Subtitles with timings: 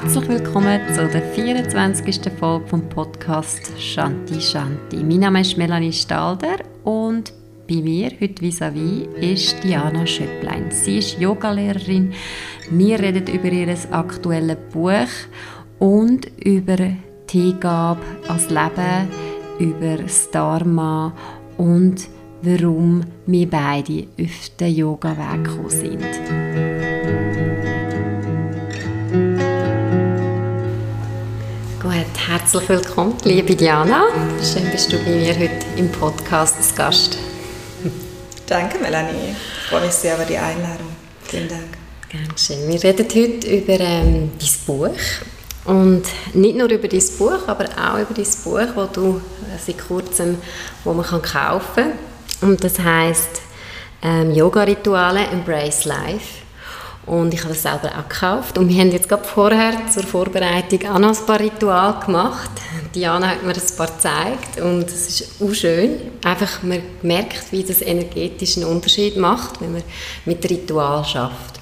[0.00, 2.20] herzlich willkommen zu der 24.
[2.38, 4.98] Folge vom Podcast Shanti Shanti.
[4.98, 7.32] Mein Name ist Melanie Stalder und
[7.68, 10.70] bei mir heute vis-à-vis ist Diana Schöpplein.
[10.70, 12.12] Sie ist Yogalehrerin.
[12.70, 15.08] Wir reden über ihr aktuelles Buch
[15.80, 16.76] und über
[17.26, 19.08] Teegabe als Leben,
[19.58, 21.12] über das Dharma
[21.56, 22.08] und
[22.42, 26.97] warum wir beide auf den Yoga-Weg gekommen sind.
[32.28, 34.04] Herzlich willkommen, liebe Diana.
[34.42, 37.16] Schön bist du bei mir heute im Podcast als Gast.
[38.46, 39.34] Danke, Melanie.
[39.62, 40.88] Ich freue mich sehr über die Einladung.
[41.22, 41.78] Vielen Dank.
[42.12, 42.68] Ganz schön.
[42.68, 44.90] Wir reden heute über ähm, dein Buch.
[45.64, 46.02] Und
[46.34, 50.36] nicht nur über dein Buch, aber auch über dein Buch, das du äh, seit kurzem
[50.84, 51.94] wo man kann kaufen
[52.42, 52.50] kann.
[52.50, 53.40] Und das heisst
[54.02, 56.42] ähm, Yoga-Rituale Embrace Life.
[57.08, 58.58] Und ich habe das selber auch gekauft.
[58.58, 62.50] Und wir haben jetzt gerade vorher zur Vorbereitung auch noch ein paar Rituale gemacht.
[62.94, 66.00] Diana hat mir ein paar gezeigt und es ist auch schön.
[66.22, 69.82] Einfach, man merkt, wie das energetisch einen Unterschied macht, wenn man
[70.26, 71.60] mit Ritual schafft.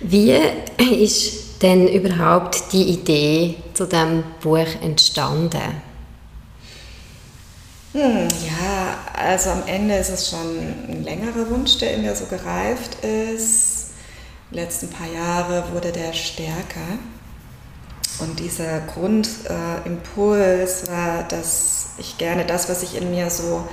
[0.00, 0.32] Wie
[0.78, 5.82] ist denn überhaupt die Idee zu diesem Buch entstanden?
[7.92, 12.26] Hm, ja, also am Ende ist es schon ein längerer Wunsch, der in mir so
[12.26, 13.73] gereift ist
[14.50, 16.98] letzten paar Jahre wurde der stärker.
[18.20, 23.66] Und dieser Grundimpuls äh, war, dass ich gerne das, was sich in mir so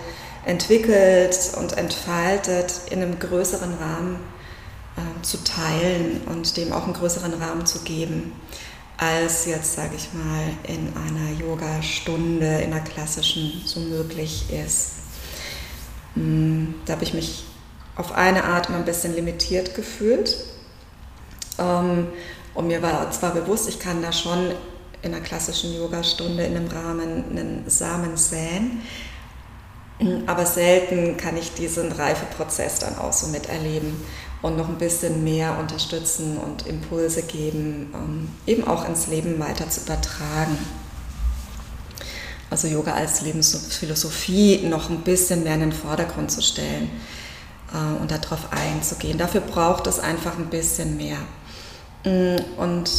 [0.46, 4.16] entwickelt und entfaltet, in einem größeren Rahmen
[4.98, 8.34] äh, zu teilen und dem auch einen größeren Rahmen zu geben,
[8.98, 14.94] als jetzt, sage ich mal, in einer Yoga-Stunde, in einer klassischen so möglich ist.
[16.16, 17.46] Mm, da habe ich mich
[17.96, 20.51] auf eine Art immer ein bisschen limitiert gefühlt
[21.62, 22.08] ähm,
[22.54, 24.52] und mir war zwar bewusst, ich kann da schon
[25.02, 28.82] in einer klassischen Yogastunde in einem Rahmen einen Samen säen,
[30.26, 33.96] aber selten kann ich diesen Reifeprozess dann auch so miterleben
[34.42, 39.70] und noch ein bisschen mehr unterstützen und Impulse geben, ähm, eben auch ins Leben weiter
[39.70, 40.58] zu übertragen.
[42.50, 46.90] Also Yoga als Lebensphilosophie noch ein bisschen mehr in den Vordergrund zu stellen
[47.72, 49.18] äh, und darauf einzugehen.
[49.18, 51.18] Dafür braucht es einfach ein bisschen mehr.
[52.04, 52.90] Mm, und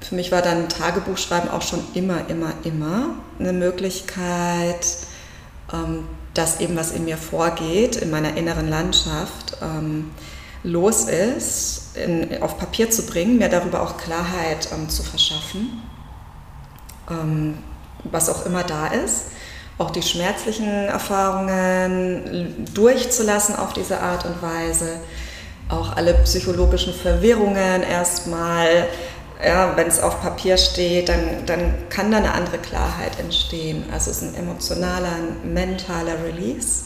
[0.00, 4.86] für mich war dann Tagebuchschreiben auch schon immer, immer, immer eine Möglichkeit,
[5.72, 10.10] ähm, dass eben was in mir vorgeht, in meiner inneren Landschaft, ähm,
[10.64, 15.82] los ist, in, auf Papier zu bringen, mir darüber auch Klarheit ähm, zu verschaffen,
[18.04, 19.24] was auch immer da ist.
[19.76, 25.00] Auch die schmerzlichen Erfahrungen durchzulassen auf diese Art und Weise
[25.68, 28.88] auch alle psychologischen Verwirrungen erstmal,
[29.44, 33.84] ja, wenn es auf Papier steht, dann, dann kann da eine andere Klarheit entstehen.
[33.92, 36.84] Also es ist ein emotionaler, ein mentaler Release.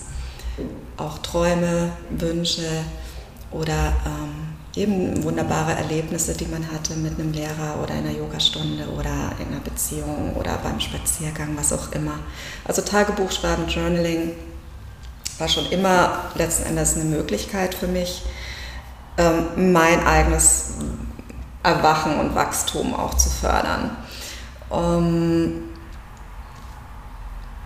[0.97, 2.67] Auch Träume, Wünsche
[3.51, 8.87] oder ähm, eben wunderbare Erlebnisse, die man hatte mit einem Lehrer oder in einer Yogastunde
[8.89, 12.19] oder in einer Beziehung oder beim Spaziergang, was auch immer.
[12.65, 14.33] Also Tagebuch schreiben, Journaling
[15.39, 18.23] war schon immer letzten Endes eine Möglichkeit für mich,
[19.19, 20.75] ähm, mein eigenes
[21.63, 23.97] Erwachen und Wachstum auch zu fördern.
[24.73, 25.63] Ähm,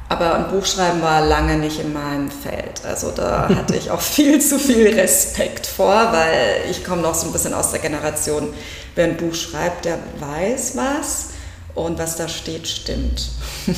[0.08, 2.84] aber ein Buchschreiben war lange nicht in meinem Feld.
[2.84, 7.26] Also da hatte ich auch viel zu viel Respekt vor, weil ich komme noch so
[7.26, 8.52] ein bisschen aus der Generation,
[8.94, 11.28] wer ein Buch schreibt, der weiß was
[11.74, 13.30] und was da steht, stimmt.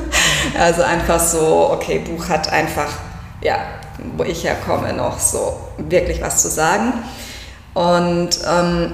[0.58, 2.92] also einfach so, okay, Buch hat einfach,
[3.40, 3.58] ja,
[4.16, 6.92] wo ich herkomme, noch so wirklich was zu sagen.
[7.74, 8.92] Und, ähm,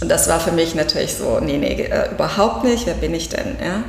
[0.00, 3.56] das war für mich natürlich so, nee, nee, äh, überhaupt nicht, wer bin ich denn?
[3.62, 3.84] Ja?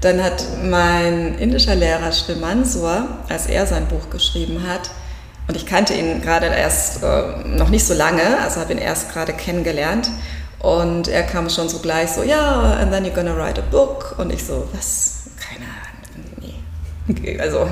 [0.00, 4.90] Dann hat mein indischer Lehrer Shrimansur, als er sein Buch geschrieben hat,
[5.48, 9.10] und ich kannte ihn gerade erst äh, noch nicht so lange, also habe ihn erst
[9.10, 10.10] gerade kennengelernt.
[10.58, 14.16] Und er kam schon so gleich so, ja, and then you're gonna write a book.
[14.18, 15.22] Und ich so, was?
[15.40, 15.87] Keine Ahnung.
[17.40, 17.66] Also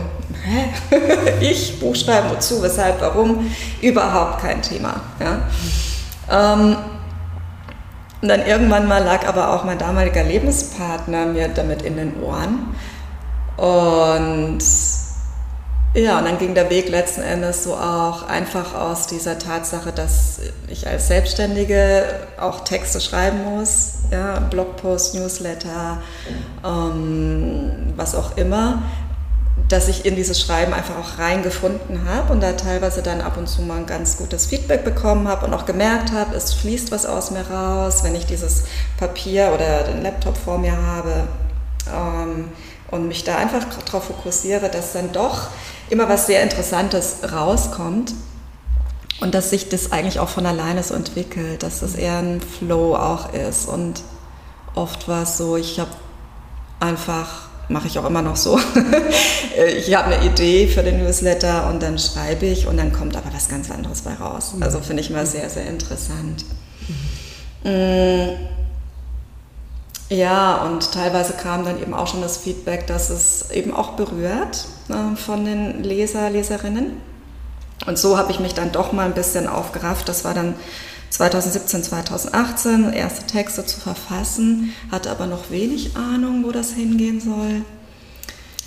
[0.44, 1.00] hä?
[1.40, 3.50] ich, Buchstaben, wozu, weshalb, warum,
[3.82, 5.00] überhaupt kein Thema.
[5.20, 5.42] Ja?
[6.30, 6.76] Ähm,
[8.22, 12.74] und dann irgendwann mal lag aber auch mein damaliger Lebenspartner mir damit in den Ohren.
[13.56, 14.62] Und
[15.94, 20.40] ja, und dann ging der Weg letzten Endes so auch einfach aus dieser Tatsache, dass
[20.68, 22.04] ich als Selbstständige
[22.38, 26.02] auch Texte schreiben muss, ja, Blogpost, Newsletter,
[26.64, 28.82] ähm, was auch immer
[29.68, 33.48] dass ich in dieses Schreiben einfach auch reingefunden habe und da teilweise dann ab und
[33.48, 37.04] zu mal ein ganz gutes Feedback bekommen habe und auch gemerkt habe, es fließt was
[37.04, 38.64] aus mir raus, wenn ich dieses
[38.96, 41.24] Papier oder den Laptop vor mir habe
[41.92, 42.48] ähm,
[42.90, 45.48] und mich da einfach darauf fokussiere, dass dann doch
[45.90, 48.14] immer was sehr Interessantes rauskommt
[49.20, 52.94] und dass sich das eigentlich auch von alleine so entwickelt, dass das eher ein Flow
[52.94, 54.02] auch ist und
[54.76, 55.90] oft war es so, ich habe
[56.78, 58.58] einfach mache ich auch immer noch so.
[59.76, 63.32] ich habe eine Idee für den Newsletter und dann schreibe ich und dann kommt aber
[63.32, 64.52] was ganz anderes bei raus.
[64.54, 64.62] Mhm.
[64.62, 66.44] Also finde ich mal sehr, sehr interessant.
[67.64, 68.36] Mhm.
[70.08, 74.66] Ja, und teilweise kam dann eben auch schon das Feedback, dass es eben auch berührt
[74.88, 76.92] äh, von den Leser, Leserinnen.
[77.86, 80.08] Und so habe ich mich dann doch mal ein bisschen aufgerafft.
[80.08, 80.54] Das war dann
[81.10, 87.64] 2017, 2018 erste Texte zu verfassen, hatte aber noch wenig Ahnung, wo das hingehen soll.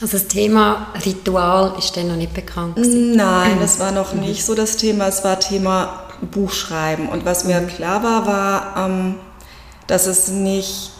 [0.01, 2.77] Also das Thema Ritual ist denn noch nicht bekannt?
[2.77, 3.15] Gewesen.
[3.15, 5.07] Nein, das war noch nicht so das Thema.
[5.07, 7.09] Es war Thema Buchschreiben.
[7.09, 7.67] Und was mir mhm.
[7.67, 9.15] klar war, war, ähm,
[9.87, 10.91] dass es nicht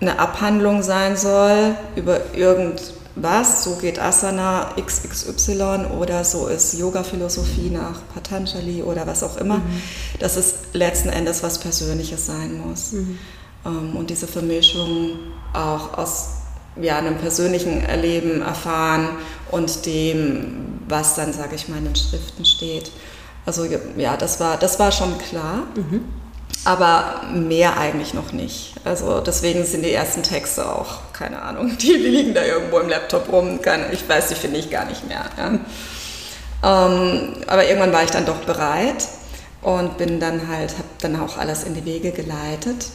[0.00, 2.82] eine Abhandlung sein soll über irgendein
[3.14, 9.58] was, so geht Asana XXY oder so ist Yoga-Philosophie nach Patanjali oder was auch immer,
[9.58, 9.82] mhm.
[10.18, 12.92] dass es letzten Endes was Persönliches sein muss.
[12.92, 13.18] Mhm.
[13.66, 15.10] Ähm, und diese Vermischung
[15.52, 16.28] auch aus
[16.80, 19.08] ja, einem persönlichen Erleben erfahren
[19.50, 22.90] und dem, was dann, sage ich mal, in den Schriften steht.
[23.44, 23.66] Also
[23.96, 25.64] ja, das war, das war schon klar.
[25.76, 26.04] Mhm
[26.64, 28.74] aber mehr eigentlich noch nicht.
[28.84, 33.30] Also deswegen sind die ersten Texte auch, keine Ahnung, die liegen da irgendwo im Laptop
[33.32, 33.58] rum.
[33.92, 35.24] ich weiß, die finde ich gar nicht mehr.
[35.36, 35.58] Ja.
[36.64, 39.08] Ähm, aber irgendwann war ich dann doch bereit
[39.62, 42.86] und bin dann halt, habe dann auch alles in die Wege geleitet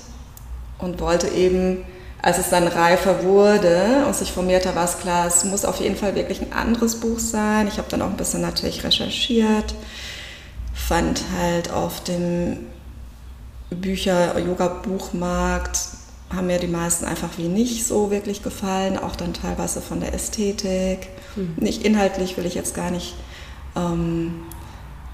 [0.79, 1.83] und wollte eben,
[2.21, 5.97] als es dann reifer wurde und sich formierte, war es klar, es muss auf jeden
[5.97, 7.67] Fall wirklich ein anderes Buch sein.
[7.67, 9.75] Ich habe dann auch ein bisschen natürlich recherchiert,
[10.73, 12.67] fand halt auf dem
[13.69, 15.79] Bücher, Yoga-Buchmarkt
[16.33, 20.13] haben mir die meisten einfach wie nicht so wirklich gefallen, auch dann teilweise von der
[20.13, 21.09] Ästhetik.
[21.35, 21.55] Mhm.
[21.57, 23.15] Nicht inhaltlich will ich jetzt gar nicht
[23.75, 24.41] ähm,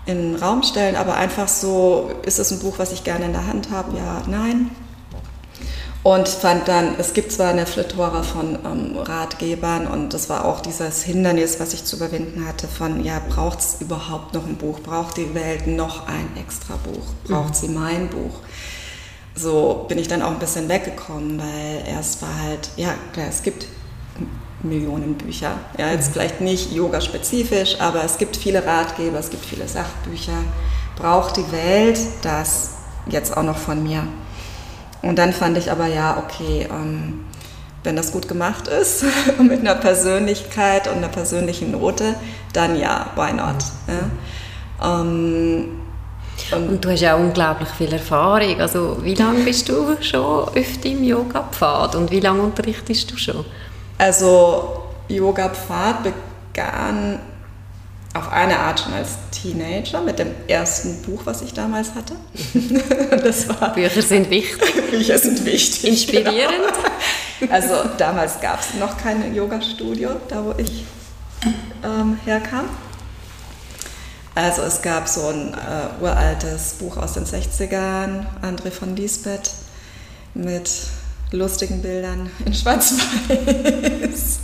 [0.05, 3.33] in den Raum stellen, aber einfach so, ist es ein Buch, was ich gerne in
[3.33, 3.95] der Hand habe?
[3.95, 4.71] Ja, nein.
[6.03, 10.59] Und fand dann, es gibt zwar eine Flitora von ähm, Ratgebern und das war auch
[10.59, 14.81] dieses Hindernis, was ich zu überwinden hatte von, ja, braucht es überhaupt noch ein Buch?
[14.81, 17.05] Braucht die Welt noch ein extra Buch?
[17.23, 17.53] Braucht mhm.
[17.53, 18.35] sie mein Buch?
[19.33, 23.41] So bin ich dann auch ein bisschen weggekommen, weil erst war halt, ja, klar, es
[23.41, 23.65] gibt
[24.61, 25.53] Millionen Bücher.
[25.77, 26.13] Ja, jetzt mhm.
[26.13, 30.43] vielleicht nicht yoga-spezifisch, aber es gibt viele Ratgeber, es gibt viele Sachbücher.
[30.97, 32.71] Braucht die Welt das
[33.07, 34.05] jetzt auch noch von mir?
[35.03, 37.25] Und dann fand ich aber ja, okay, ähm,
[37.83, 39.03] wenn das gut gemacht ist,
[39.39, 42.15] mit einer Persönlichkeit und einer persönlichen Note,
[42.53, 43.57] dann ja, why not?
[43.87, 45.01] Ja?
[45.01, 45.79] Ähm,
[46.51, 48.59] und, und, du hast ja unglaublich viel Erfahrung.
[48.59, 53.45] Also wie lange bist du schon auf deinem Yoga-Pfad und wie lange unterrichtest du schon?
[53.97, 57.19] Also Yoga-Pfad begann
[58.13, 62.15] auf eine Art schon als Teenager mit dem ersten Buch, was ich damals hatte.
[63.23, 64.89] das war, Bücher sind wichtig.
[64.91, 65.85] Bücher sind wichtig.
[65.85, 66.73] Inspirierend.
[67.39, 67.53] Genau.
[67.53, 70.85] Also damals gab es noch kein Yoga-Studio, da wo ich
[71.83, 72.65] ähm, herkam.
[74.35, 79.51] Also es gab so ein äh, uraltes Buch aus den 60ern, André von Lisbeth,
[80.33, 80.71] mit
[81.31, 84.39] lustigen Bildern in Schwarz-Weiß,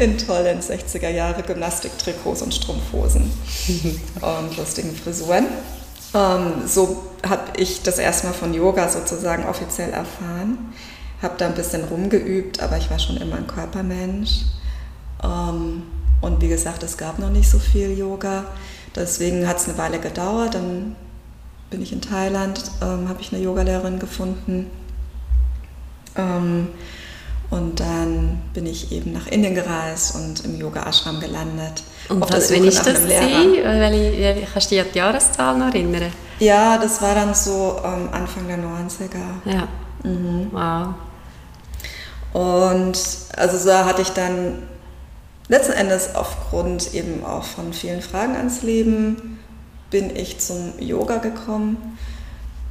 [0.00, 3.30] in tollen 60er Jahre Gymnastiktrikots und Strumpfhosen
[4.20, 5.46] und lustigen Frisuren.
[6.14, 10.72] Ähm, so habe ich das erstmal von Yoga sozusagen offiziell erfahren.
[11.22, 14.42] Habe da ein bisschen rumgeübt, aber ich war schon immer ein Körpermensch.
[15.22, 15.82] Ähm,
[16.20, 18.44] und wie gesagt, es gab noch nicht so viel Yoga.
[18.96, 20.54] Deswegen hat es eine Weile gedauert.
[20.54, 20.96] Dann
[21.68, 24.66] bin ich in Thailand, ähm, habe ich eine Yogalehrerin gefunden
[26.16, 26.68] ähm,
[27.50, 31.82] und dann bin ich eben nach Indien gereist und im Yoga-Ashram gelandet.
[32.08, 36.12] Und was, wenn ich das sehe, weil kannst du dich an die Jahreszahl noch erinnern?
[36.38, 39.52] Ja, das war dann so ähm, Anfang der 90er.
[39.52, 39.68] Ja.
[40.04, 40.48] Mhm.
[40.52, 40.94] Wow.
[42.32, 42.98] Und
[43.36, 44.62] also so hatte ich dann
[45.48, 49.38] letzten Endes aufgrund eben auch von vielen Fragen ans Leben
[49.90, 51.98] bin ich zum Yoga gekommen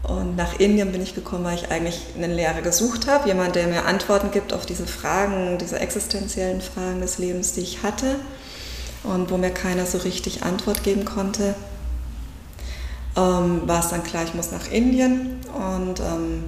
[0.03, 3.67] und nach Indien bin ich gekommen, weil ich eigentlich einen Lehrer gesucht habe, jemand, der
[3.67, 8.15] mir Antworten gibt auf diese Fragen, diese existenziellen Fragen des Lebens, die ich hatte
[9.03, 11.53] und wo mir keiner so richtig Antwort geben konnte.
[13.17, 16.43] Ähm, war es dann klar, ich muss nach Indien und ähm,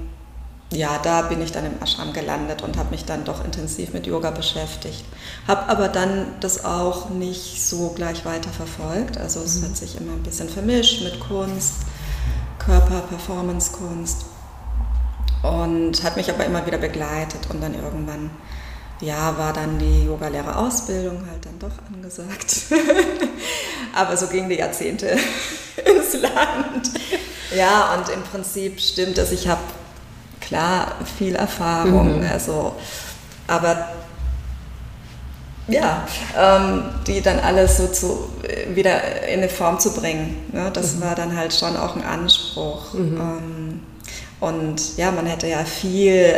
[0.72, 4.08] ja, da bin ich dann im Ashram gelandet und habe mich dann doch intensiv mit
[4.08, 5.03] Yoga beschäftigt.
[5.46, 9.17] Habe aber dann das auch nicht so gleich weiter verfolgt.
[9.17, 9.65] Also es mhm.
[9.65, 11.74] hat sich immer ein bisschen vermischt mit Kunst,
[12.65, 14.25] Körper, Performance-Kunst
[15.44, 18.30] und hat mich aber immer wieder begleitet und dann irgendwann
[19.01, 22.65] ja, war dann die Yogalehrerausbildung halt dann doch angesagt.
[23.96, 25.08] Aber so gingen die Jahrzehnte
[25.86, 26.91] ins Land.
[27.56, 29.62] Ja, und im Prinzip stimmt es, ich habe
[30.39, 32.27] klar viel Erfahrung, mhm.
[32.32, 32.75] also,
[33.48, 33.89] aber
[35.68, 38.30] ja, ähm, die dann alles so zu,
[38.74, 40.38] wieder in eine Form zu bringen.
[40.51, 40.70] Ne?
[40.74, 41.01] Das mhm.
[41.01, 42.94] war dann halt schon auch ein Anspruch.
[42.94, 43.18] Mhm.
[43.18, 43.80] Ähm,
[44.39, 46.34] und ja, man hätte ja viel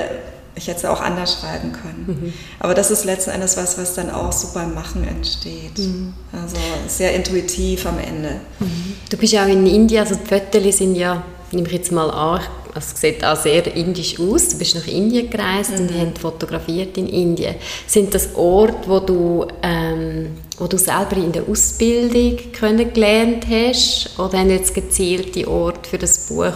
[0.56, 2.06] ich hätte es auch anders schreiben können.
[2.08, 2.34] Mhm.
[2.60, 5.78] Aber das ist letzten Endes was, was dann auch so beim Machen entsteht.
[5.80, 6.14] Mhm.
[6.32, 8.40] Also sehr intuitiv am Ende.
[8.60, 8.96] Mhm.
[9.10, 12.10] Du bist ja auch in Indien, also die Fotos sind ja, nehme ich jetzt mal
[12.10, 12.42] an,
[12.76, 14.50] es sieht auch sehr indisch aus.
[14.50, 16.00] Du bist nach Indien gereist und die mhm.
[16.00, 17.56] haben fotografiert in Indien.
[17.88, 24.40] Sind das Orte, wo du, ähm, wo du selber in der Ausbildung kennengelernt hast oder
[24.40, 26.54] haben jetzt gezielte Orte für das Buch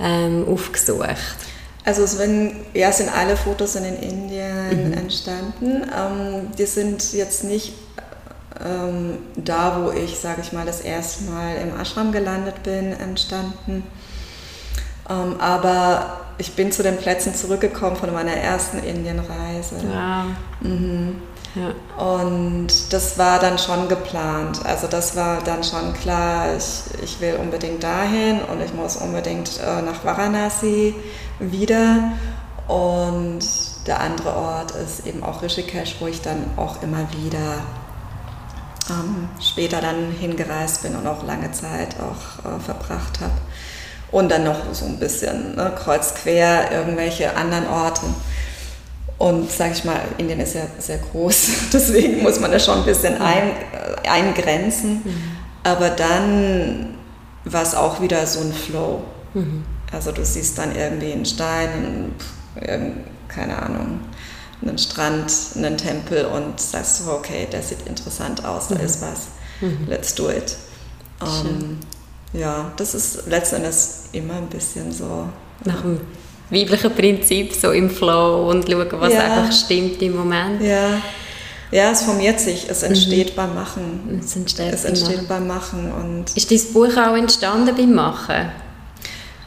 [0.00, 1.36] ähm, aufgesucht?
[1.84, 4.92] Also es, wenn, ja, sind alle Fotos sind in Indien mhm.
[4.94, 5.82] entstanden.
[5.96, 7.74] Ähm, die sind jetzt nicht
[8.64, 13.84] ähm, da, wo ich, sage ich mal, das erste Mal im Ashram gelandet bin, entstanden.
[15.08, 19.76] Ähm, aber ich bin zu den Plätzen zurückgekommen von meiner ersten Indienreise.
[19.92, 20.26] Ja.
[20.60, 21.22] Mhm.
[21.54, 22.04] Ja.
[22.04, 24.60] Und das war dann schon geplant.
[24.64, 29.58] Also das war dann schon klar, ich, ich will unbedingt dahin und ich muss unbedingt
[29.58, 30.94] äh, nach Varanasi
[31.38, 32.12] wieder.
[32.68, 33.40] Und
[33.86, 37.62] der andere Ort ist eben auch Rishikesh, wo ich dann auch immer wieder
[38.90, 43.32] ähm, später dann hingereist bin und auch lange Zeit auch äh, verbracht habe.
[44.12, 48.02] Und dann noch so ein bisschen ne, kreuz quer irgendwelche anderen Orte.
[49.18, 52.84] Und sage ich mal, Indien ist ja sehr groß, deswegen muss man das schon ein
[52.84, 55.02] bisschen ein, äh, eingrenzen.
[55.04, 55.22] Mhm.
[55.64, 56.94] Aber dann
[57.44, 59.02] war es auch wieder so ein Flow.
[59.34, 59.64] Mhm.
[59.92, 62.14] Also du siehst dann irgendwie einen Stein,
[63.28, 64.00] keine Ahnung,
[64.62, 68.80] einen Strand, einen Tempel und sagst so, okay, der sieht interessant aus, da mhm.
[68.80, 69.20] ist was,
[69.60, 69.86] mhm.
[69.88, 70.56] let's do it.
[71.20, 71.78] Um,
[72.32, 73.76] ja, das ist letztendlich
[74.12, 75.28] immer ein bisschen so.
[75.64, 76.00] Nach dem
[76.50, 79.20] weiblichen Prinzip, so im Flow und schauen, was ja.
[79.20, 80.62] einfach stimmt im Moment.
[80.62, 81.00] Ja.
[81.72, 83.36] Ja, es formiert sich, es entsteht mhm.
[83.36, 84.20] beim Machen.
[84.24, 85.92] Es entsteht, es entsteht beim Machen.
[85.92, 88.52] Und ist dein Buch auch entstanden beim Machen?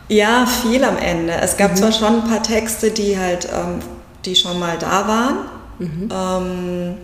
[0.09, 1.33] Ja, viel am Ende.
[1.33, 1.75] Es gab mhm.
[1.77, 3.79] zwar schon ein paar Texte, die halt, ähm,
[4.25, 5.37] die schon mal da waren.
[5.79, 6.09] Mhm.
[6.11, 6.97] Ähm,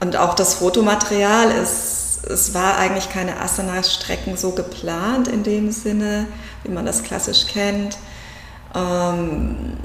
[0.00, 6.26] und auch das Fotomaterial ist, es war eigentlich keine Asana-Strecken so geplant in dem Sinne,
[6.64, 7.98] wie man das klassisch kennt.
[8.74, 9.76] Ähm,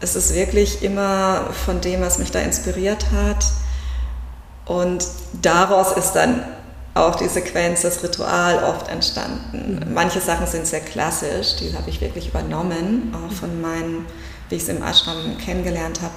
[0.00, 3.44] es ist wirklich immer von dem, was mich da inspiriert hat.
[4.66, 5.06] Und
[5.40, 6.42] daraus ist dann
[6.94, 9.80] auch die Sequenz, das Ritual oft entstanden.
[9.84, 9.94] Mhm.
[9.94, 14.06] Manche Sachen sind sehr klassisch, die habe ich wirklich übernommen, auch von meinen,
[14.48, 16.14] wie ich es im Ashram kennengelernt habe.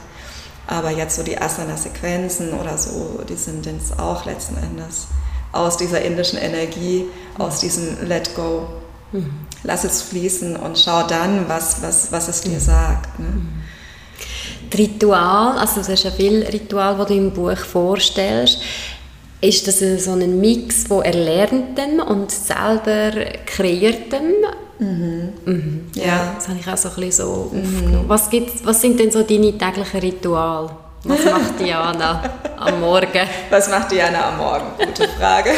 [0.67, 5.07] Aber jetzt so die Asana-Sequenzen oder so, die sind jetzt auch letzten Endes
[5.51, 7.05] aus dieser indischen Energie,
[7.37, 8.67] aus diesem Let Go.
[9.11, 9.31] Mhm.
[9.63, 12.59] Lass es fließen und schau dann, was, was, was es dir mhm.
[12.59, 13.19] sagt.
[13.19, 13.27] Ne?
[13.27, 13.47] Mhm.
[14.77, 18.59] Ritual, also es ist ja viel Ritual, das du im Buch vorstellst.
[19.39, 23.11] Ist das so ein Mix von Erlerntem und selber
[23.45, 24.33] Kreiertem?
[24.79, 25.33] Mhm.
[25.45, 25.85] Mhm.
[25.95, 26.05] Ja.
[26.05, 26.33] ja.
[26.35, 28.03] das habe ich auch so ein bisschen so mhm.
[28.07, 30.69] Was, gibt's, was sind denn so deine täglichen Rituale?
[31.07, 32.21] Was macht Diana
[32.57, 33.29] am Morgen?
[33.49, 34.65] Was macht Diana am Morgen?
[34.77, 35.51] Gute Frage.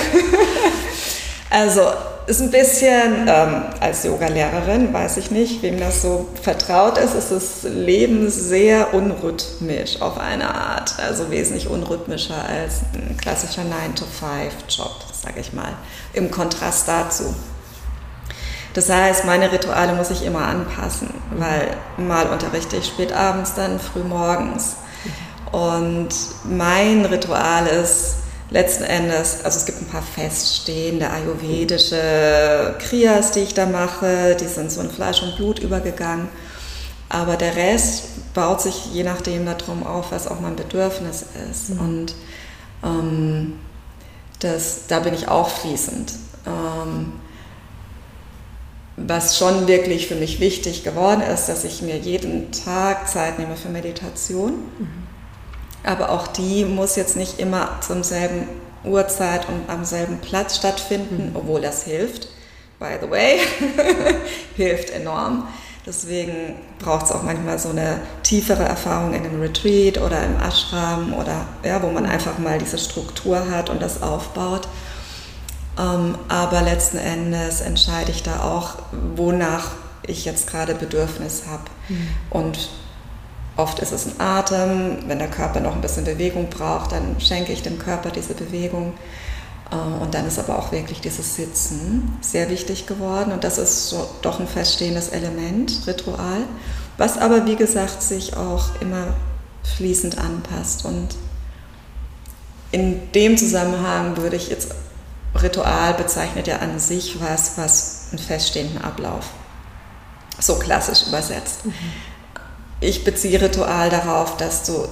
[1.49, 1.81] also
[2.27, 7.31] ist ein bisschen, ähm, als Yogalehrerin, weiß ich nicht, wem das so vertraut ist, ist
[7.31, 10.99] das Leben sehr unrhythmisch auf eine Art.
[10.99, 15.73] Also wesentlich unrhythmischer als ein klassischer 9-to-5-Job, sage ich mal,
[16.13, 17.33] im Kontrast dazu.
[18.75, 23.79] Das heißt, meine Rituale muss ich immer anpassen, weil mal unterrichte ich spät abends, dann
[23.79, 24.75] früh morgens.
[25.51, 26.09] Und
[26.43, 28.15] mein Ritual ist,
[28.51, 34.47] letzten Endes, also es gibt ein paar feststehende ayurvedische Kriyas, die ich da mache, die
[34.47, 36.27] sind so in Fleisch und Blut übergegangen.
[37.09, 41.71] Aber der Rest baut sich je nachdem darum auf, was auch mein Bedürfnis ist.
[41.71, 41.79] Mhm.
[41.79, 42.15] Und
[42.83, 43.53] ähm,
[44.39, 46.13] das, da bin ich auch fließend.
[46.45, 47.13] Ähm,
[48.97, 53.55] was schon wirklich für mich wichtig geworden ist, dass ich mir jeden Tag Zeit nehme
[53.55, 54.51] für Meditation.
[54.77, 55.08] Mhm
[55.83, 58.47] aber auch die muss jetzt nicht immer zum selben
[58.83, 61.35] Uhrzeit und am selben Platz stattfinden, mhm.
[61.35, 62.27] obwohl das hilft.
[62.79, 63.39] By the way,
[64.55, 65.47] hilft enorm.
[65.85, 71.13] Deswegen braucht es auch manchmal so eine tiefere Erfahrung in einem Retreat oder im Ashram
[71.13, 74.67] oder ja, wo man einfach mal diese Struktur hat und das aufbaut.
[75.77, 78.75] Ähm, aber letzten Endes entscheide ich da auch,
[79.15, 79.71] wonach
[80.03, 81.63] ich jetzt gerade Bedürfnis habe.
[81.87, 82.07] Mhm.
[82.29, 82.69] Und
[83.59, 84.97] oft ist es ein Atem.
[85.07, 88.93] Wenn der Körper noch ein bisschen Bewegung braucht, dann schenke ich dem Körper diese Bewegung.
[89.71, 93.31] Äh, und dann ist aber auch wirklich dieses Sitzen sehr wichtig geworden.
[93.31, 96.43] Und das ist so doch ein feststehendes Element, Ritual,
[96.97, 99.13] was aber wie gesagt sich auch immer
[99.75, 100.85] fließend anpasst.
[100.85, 101.09] Und
[102.71, 104.73] in dem Zusammenhang würde ich jetzt
[105.35, 109.25] Ritual bezeichnet ja an sich was, was einen feststehenden Ablauf,
[110.39, 111.65] so klassisch übersetzt.
[111.65, 111.73] Mhm.
[112.81, 114.87] Ich beziehe Ritual darauf, dass du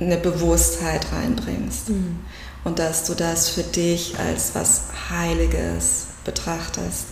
[0.00, 2.20] eine Bewusstheit reinbringst mhm.
[2.64, 7.06] und dass du das für dich als was Heiliges betrachtest.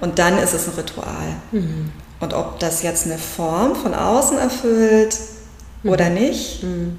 [0.00, 1.36] Und dann ist es ein Ritual.
[1.52, 1.92] Mhm.
[2.20, 5.18] Und ob das jetzt eine Form von außen erfüllt
[5.82, 5.90] mhm.
[5.90, 6.98] oder nicht, mhm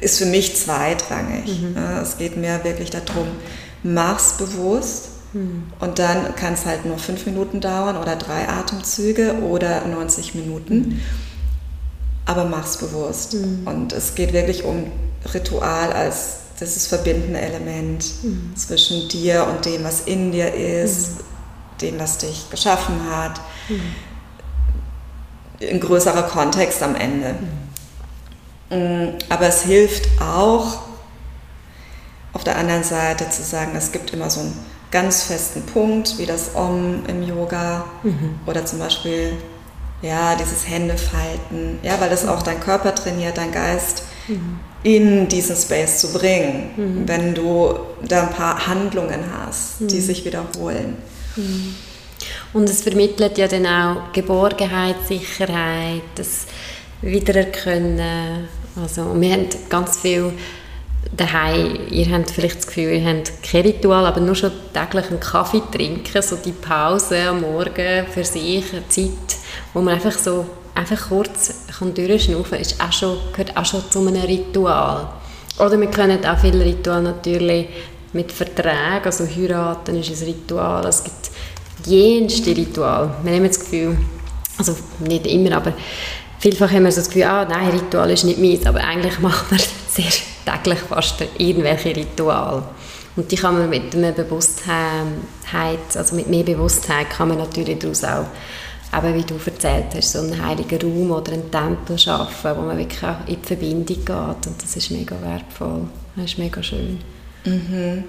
[0.00, 1.60] ist für mich zweitrangig.
[1.60, 1.76] Mhm.
[2.02, 3.28] Es geht mir wirklich darum,
[3.82, 5.64] mach's bewusst mhm.
[5.80, 10.74] und dann kann es halt nur fünf Minuten dauern oder drei Atemzüge oder 90 Minuten.
[10.74, 11.00] Mhm.
[12.26, 13.34] Aber mach's bewusst.
[13.34, 13.66] Mhm.
[13.66, 14.90] Und es geht wirklich um
[15.34, 18.52] Ritual als das verbindende Element mhm.
[18.56, 21.78] zwischen dir und dem, was in dir ist, mhm.
[21.82, 23.40] dem, was dich geschaffen hat.
[25.60, 27.34] Ein größerer Kontext am Ende.
[28.70, 30.82] Mm, aber es hilft auch,
[32.32, 34.58] auf der anderen Seite zu sagen, es gibt immer so einen
[34.94, 38.38] ganz festen Punkt, wie das Om im Yoga mhm.
[38.46, 39.32] oder zum Beispiel
[40.02, 44.60] ja, dieses Händefalten, ja, weil das auch dein Körper trainiert, dein Geist mhm.
[44.84, 47.08] in diesen Space zu bringen, mhm.
[47.08, 47.74] wenn du
[48.06, 50.00] da ein paar Handlungen hast, die mhm.
[50.00, 50.96] sich wiederholen.
[51.34, 51.74] Mhm.
[52.52, 56.46] Und es vermittelt ja dann auch Geborgenheit, Sicherheit, das
[57.02, 58.48] wiedererkennen.
[58.80, 60.32] Also, wir haben ganz viel
[61.16, 65.20] daheim, ihr habt vielleicht das Gefühl, ihr habt kein Ritual, aber nur schon täglich einen
[65.20, 69.36] Kaffee trinken, so die Pause am Morgen für sich, eine Zeit,
[69.72, 74.00] wo man einfach so einfach kurz kann durchschnaufen ist auch schon, gehört auch schon zu
[74.00, 75.08] einem Ritual.
[75.58, 77.68] Oder wir können auch viele Rituale natürlich
[78.12, 81.30] mit Verträgen, also heiraten ist ein Ritual, es gibt
[81.86, 83.10] jenste Ritual.
[83.22, 83.96] Wir haben das Gefühl,
[84.58, 85.74] also nicht immer, aber
[86.44, 89.50] vielfach haben wir so das Gefühl, ah, nein, Ritual ist nicht meins, aber eigentlich macht
[89.50, 90.12] man sehr
[90.44, 92.62] täglich fast irgendwelche Rituale.
[93.16, 94.68] Und die kann man mit einer Bewusstheit,
[95.94, 98.26] also mit mehr Bewusstheit, kann man natürlich daraus auch,
[98.96, 102.76] eben wie du erzählt hast, so einen heiligen Raum oder einen Tempel schaffen, wo man
[102.76, 105.82] wirklich auch in die Verbindung geht und das ist mega wertvoll,
[106.16, 106.98] das ist mega schön.
[107.44, 108.04] Mhm.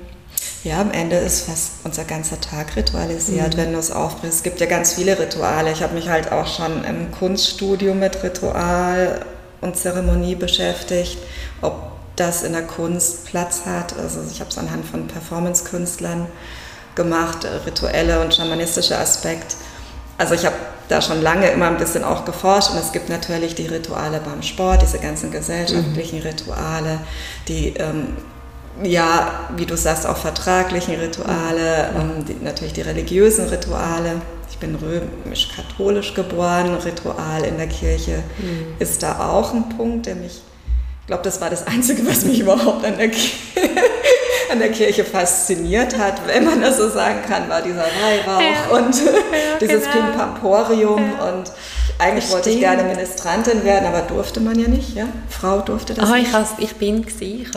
[0.66, 3.58] Ja, am Ende ist fast unser ganzer Tag ritualisiert, mhm.
[3.58, 4.38] wenn du es aufbrichst.
[4.38, 5.72] Es gibt ja ganz viele Rituale.
[5.72, 9.24] Ich habe mich halt auch schon im Kunststudium mit Ritual
[9.62, 11.20] und Zeremonie beschäftigt,
[11.62, 11.76] ob
[12.16, 13.96] das in der Kunst Platz hat.
[13.96, 16.26] Also ich habe es anhand von Performance-Künstlern
[16.96, 19.58] gemacht, rituelle und schamanistische Aspekt.
[20.18, 20.56] Also ich habe
[20.90, 24.42] da schon lange immer ein bisschen auch geforscht und es gibt natürlich die Rituale beim
[24.42, 26.26] Sport, diese ganzen gesellschaftlichen mhm.
[26.26, 27.02] Rituale,
[27.48, 28.16] die ähm,
[28.84, 34.22] ja, wie du sagst, auch vertraglichen Rituale, ähm, die, natürlich die religiösen Rituale.
[34.50, 38.76] Ich bin römisch-katholisch geboren, Ritual in der Kirche mhm.
[38.80, 40.42] ist da auch ein Punkt, der mich,
[41.02, 43.10] ich glaube, das war das Einzige, was mich überhaupt an der,
[44.52, 48.78] an der Kirche fasziniert hat, wenn man das so sagen kann, war dieser Weihrauch ja.
[48.78, 49.12] und ja,
[49.62, 50.06] dieses genau.
[50.08, 51.30] Pimpamporium ja.
[51.30, 51.52] und
[51.98, 55.08] eigentlich wollte ich gerne Ministrantin werden, aber durfte man ja nicht, ja?
[55.30, 56.30] Frau durfte das oh, nicht.
[56.58, 57.54] Ich, ich bin gewesen, ich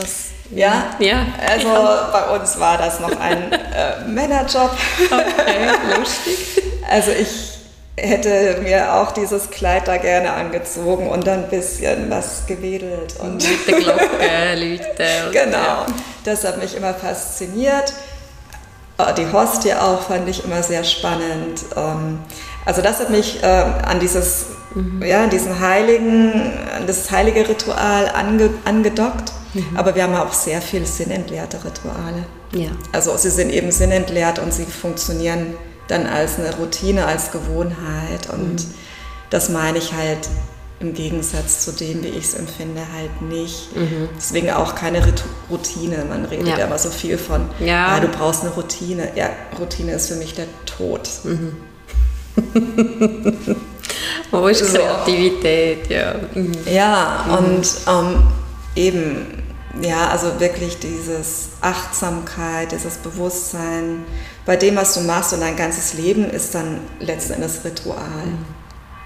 [0.51, 1.27] ja, ja.
[1.47, 1.69] Also
[2.13, 4.71] bei uns war das noch ein äh, Männerjob.
[5.07, 6.63] Okay, lustig.
[6.91, 7.59] Also ich
[7.99, 13.17] hätte mir auch dieses Kleid da gerne angezogen und dann ein bisschen was gewedelt.
[13.21, 15.31] Und mit der Glocke, Leute.
[15.33, 15.87] genau, ja.
[16.25, 17.93] das hat mich immer fasziniert.
[18.99, 21.65] Äh, die Hostie auch fand ich immer sehr spannend.
[21.77, 22.21] Ähm,
[22.65, 24.47] also das hat mich äh, an dieses,
[24.81, 25.03] mhm.
[25.03, 26.33] ja, diesen heiligen,
[26.77, 29.33] an das heilige Ritual ange, angedockt.
[29.55, 29.77] Mhm.
[29.77, 32.25] Aber wir haben auch sehr viel sinnentleerte Rituale.
[32.53, 32.71] Ja.
[32.93, 35.55] Also sie sind eben sinnentleert und sie funktionieren
[35.89, 38.31] dann als eine Routine, als Gewohnheit.
[38.33, 38.75] Und mhm.
[39.31, 40.29] das meine ich halt
[40.81, 43.75] im Gegensatz zu dem, wie ich es empfinde, halt nicht.
[43.77, 44.09] Mhm.
[44.17, 45.03] Deswegen auch keine
[45.51, 46.05] Routine.
[46.09, 46.67] Man redet ja.
[46.67, 47.89] immer so viel von, ja.
[47.89, 49.11] ah, du brauchst eine Routine.
[49.17, 51.09] Ja, Routine ist für mich der Tod.
[51.25, 51.57] Mhm.
[54.31, 56.15] Wo ist Kreativität, ja.
[56.35, 56.53] Mhm.
[56.67, 58.23] Ja, und ähm,
[58.75, 59.27] eben
[59.83, 64.05] ja, also wirklich dieses Achtsamkeit, dieses Bewusstsein
[64.45, 67.99] bei dem, was du machst und dein ganzes Leben ist dann letzten Endes Ritual.
[68.25, 68.45] Mhm.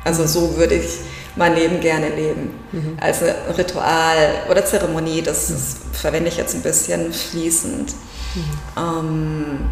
[0.04, 0.98] Also so würde ich
[1.36, 2.50] mein Leben gerne leben.
[2.72, 2.96] Mhm.
[3.00, 7.92] Also Ritual oder Zeremonie, das, das, verwende ich jetzt ein bisschen fließend.
[8.34, 8.42] Mhm.
[8.76, 9.70] Ähm,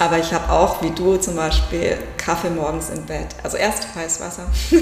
[0.00, 3.26] aber ich habe auch, wie du zum Beispiel, Kaffee morgens im Bett.
[3.42, 4.44] Also erst Heißwasser.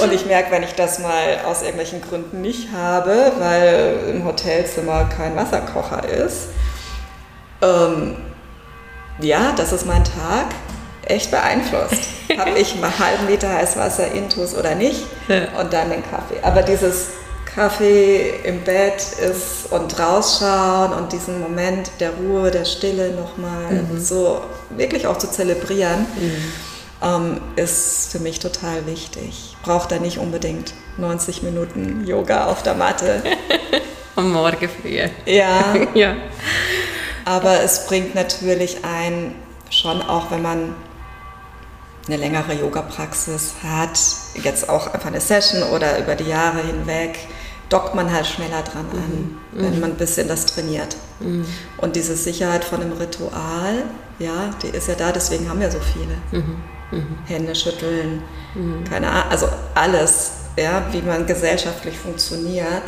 [0.00, 5.06] und ich merke, wenn ich das mal aus irgendwelchen Gründen nicht habe, weil im Hotelzimmer
[5.06, 6.50] kein Wasserkocher ist,
[7.62, 8.16] ähm,
[9.18, 10.46] ja, das ist mein Tag
[11.04, 12.10] echt beeinflusst.
[12.38, 15.02] habe ich mal einen halben Liter Heißwasser intus oder nicht
[15.60, 16.38] und dann den Kaffee.
[16.42, 17.08] Aber dieses
[17.56, 23.98] Kaffee im Bett ist und rausschauen und diesen Moment der Ruhe, der Stille nochmal mhm.
[23.98, 26.52] so wirklich auch zu zelebrieren, mhm.
[27.02, 29.56] ähm, ist für mich total wichtig.
[29.62, 33.22] Braucht da nicht unbedingt 90 Minuten Yoga auf der Matte.
[34.16, 35.00] Am Morgen früh.
[35.24, 35.74] Ja.
[35.94, 36.14] ja.
[37.24, 39.34] Aber es bringt natürlich ein,
[39.70, 40.74] schon auch wenn man
[42.06, 43.98] eine längere Yoga-Praxis hat,
[44.44, 47.18] jetzt auch einfach eine Session oder über die Jahre hinweg,
[47.68, 49.62] dockt man halt schneller dran an, mhm.
[49.62, 49.80] wenn mhm.
[49.80, 50.96] man ein bisschen das trainiert.
[51.20, 51.44] Mhm.
[51.78, 53.84] Und diese Sicherheit von einem Ritual,
[54.18, 56.42] ja, die ist ja da, deswegen haben wir so viele.
[56.42, 56.56] Mhm.
[56.90, 57.18] mhm.
[57.26, 58.22] Hände schütteln,
[58.54, 58.84] mhm.
[58.84, 62.84] keine Ahnung, also alles, ja, wie man gesellschaftlich funktioniert.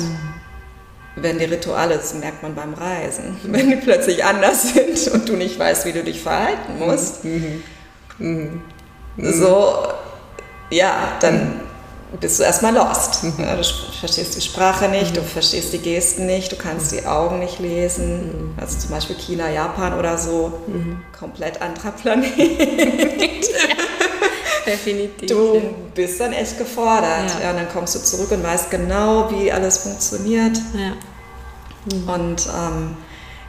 [1.16, 5.34] Wenn die Rituale, das merkt man beim Reisen, wenn die plötzlich anders sind und du
[5.34, 7.22] nicht weißt, wie du dich verhalten musst,
[9.18, 9.88] so,
[10.70, 11.60] ja, dann
[12.20, 13.24] bist du erstmal lost.
[13.24, 13.34] Mhm.
[13.38, 15.26] Ja, du verstehst die Sprache nicht, du mhm.
[15.26, 18.52] verstehst die Gesten nicht, du kannst die Augen nicht lesen.
[18.54, 18.54] Mhm.
[18.58, 20.52] Also zum Beispiel China, Japan oder so,
[21.18, 22.32] komplett anderer Planet.
[24.66, 25.28] Definitiv.
[25.28, 25.62] Du
[25.94, 27.30] bist dann echt gefordert.
[27.38, 27.44] Ja.
[27.44, 27.50] ja.
[27.50, 30.58] und dann kommst du zurück und weißt genau, wie alles funktioniert.
[30.74, 30.92] Ja.
[32.12, 32.96] Und ähm,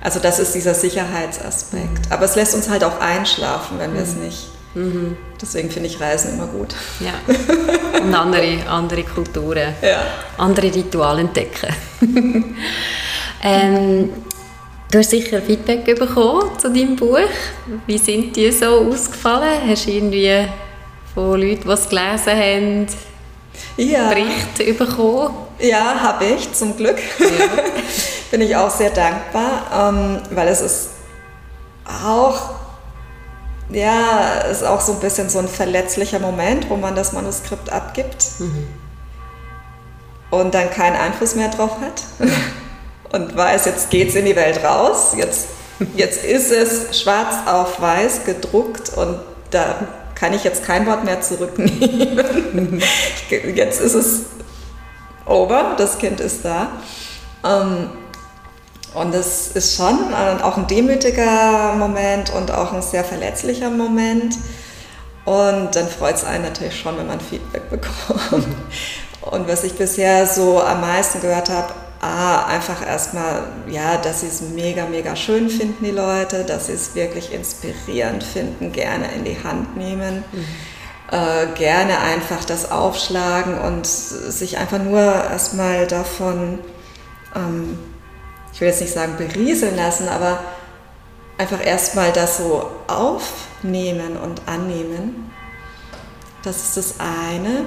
[0.01, 2.09] also das ist dieser Sicherheitsaspekt.
[2.09, 5.17] Aber es lässt uns halt auch einschlafen, wenn wir es nicht Mhm.
[5.41, 6.75] Deswegen finde ich Reisen immer gut.
[6.99, 7.13] Ja.
[8.01, 10.03] Und andere, andere Kulturen, ja.
[10.38, 11.73] andere Rituale entdecken.
[13.43, 14.10] ähm,
[14.91, 17.19] du hast sicher Feedback bekommen zu deinem Buch.
[17.88, 19.62] Wie sind die so ausgefallen?
[19.67, 20.45] Hast du irgendwie
[21.13, 22.88] von Leuten, die es gelesen haben,
[23.77, 24.10] ja.
[24.10, 25.34] Berichte bekommen?
[25.60, 26.97] Ja, habe ich, zum Glück.
[27.19, 27.27] Ja.
[28.32, 30.89] Bin ich auch sehr dankbar, ähm, weil es ist
[31.86, 32.58] auch
[33.69, 38.25] ja, ist auch so ein bisschen so ein verletzlicher Moment, wo man das Manuskript abgibt
[38.39, 38.67] mhm.
[40.32, 42.03] und dann keinen Einfluss mehr drauf hat
[43.13, 45.49] und weiß, jetzt geht's in die Welt raus, jetzt,
[45.95, 49.19] jetzt ist es schwarz auf weiß gedruckt und
[49.51, 49.75] da
[50.15, 52.82] kann ich jetzt kein Wort mehr zurücknehmen.
[53.55, 54.21] jetzt ist es
[55.25, 56.71] over, das Kind ist da.
[57.45, 57.89] Ähm,
[58.93, 64.36] und das ist schon auch ein demütiger Moment und auch ein sehr verletzlicher Moment.
[65.25, 68.47] Und dann freut es einen natürlich schon, wenn man Feedback bekommt.
[69.21, 71.71] Und was ich bisher so am meisten gehört habe,
[72.02, 76.73] ah, einfach erstmal, ja, dass sie es mega, mega schön finden, die Leute, dass sie
[76.73, 80.45] es wirklich inspirierend finden, gerne in die Hand nehmen, mhm.
[81.12, 86.60] äh, gerne einfach das aufschlagen und sich einfach nur erstmal davon
[87.36, 87.78] ähm,
[88.53, 90.39] ich will jetzt nicht sagen berieseln lassen, aber
[91.38, 95.31] einfach erstmal das so aufnehmen und annehmen.
[96.43, 97.65] Das ist das eine.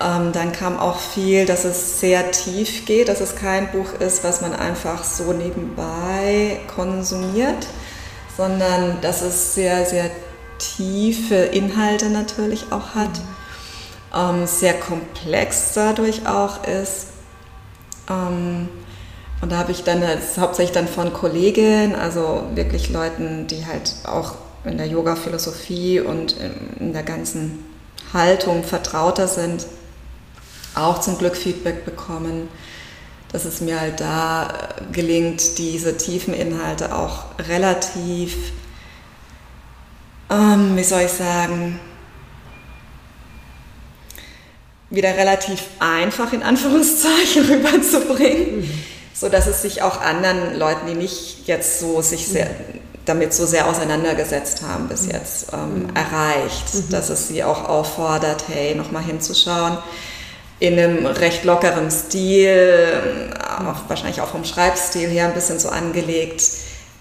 [0.00, 4.24] Ähm, dann kam auch viel, dass es sehr tief geht, dass es kein Buch ist,
[4.24, 7.66] was man einfach so nebenbei konsumiert,
[8.36, 10.10] sondern dass es sehr, sehr
[10.58, 13.20] tiefe Inhalte natürlich auch hat,
[14.14, 17.13] ähm, sehr komplex dadurch auch ist.
[18.08, 18.68] Ähm,
[19.40, 20.02] und da habe ich dann
[20.38, 26.36] hauptsächlich dann von Kolleginnen, also wirklich Leuten, die halt auch in der Yoga-Philosophie und
[26.80, 27.64] in der ganzen
[28.12, 29.66] Haltung vertrauter sind,
[30.74, 32.48] auch zum Glück Feedback bekommen,
[33.32, 34.48] dass es mir halt da
[34.92, 38.52] gelingt, diese tiefen Inhalte auch relativ,
[40.30, 41.80] ähm, wie soll ich sagen,
[44.94, 48.60] wieder relativ einfach in Anführungszeichen rüberzubringen.
[48.60, 52.50] Mhm so dass es sich auch anderen Leuten, die nicht jetzt so sich sehr,
[53.04, 55.96] damit so sehr auseinandergesetzt haben bis jetzt, ähm, mhm.
[55.96, 56.90] erreicht, mhm.
[56.90, 59.78] dass es sie auch auffordert, hey, nochmal hinzuschauen
[60.60, 66.42] in einem recht lockeren Stil, auch, wahrscheinlich auch vom Schreibstil her ein bisschen so angelegt,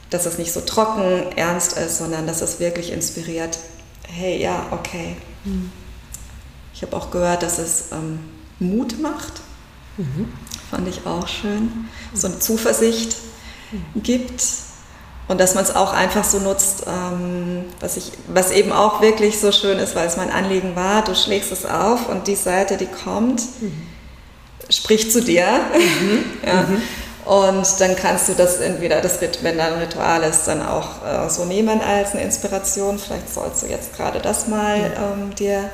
[0.10, 3.58] dass es nicht so trocken, ernst ist, sondern dass es wirklich inspiriert,
[4.08, 5.16] hey, ja, okay.
[6.84, 6.88] Mhm.
[6.88, 8.20] Ich habe auch gehört, dass es ähm,
[8.60, 9.42] Mut macht.
[9.98, 10.32] Mhm.
[10.70, 11.88] Fand ich auch schön.
[12.14, 13.16] So eine Zuversicht
[13.72, 14.04] mhm.
[14.04, 14.44] gibt.
[15.30, 19.40] Und dass man es auch einfach so nutzt, ähm, was, ich, was eben auch wirklich
[19.40, 22.76] so schön ist, weil es mein Anliegen war, du schlägst es auf und die Seite,
[22.76, 23.88] die kommt, mhm.
[24.70, 25.46] spricht zu dir.
[25.46, 26.24] Mhm.
[26.46, 26.62] ja.
[26.64, 26.82] Mhm.
[27.26, 31.30] Und dann kannst du das entweder, das, wenn da ein Ritual ist, dann auch äh,
[31.30, 33.00] so nehmen als eine Inspiration.
[33.00, 35.70] Vielleicht sollst du jetzt gerade das mal ähm, dir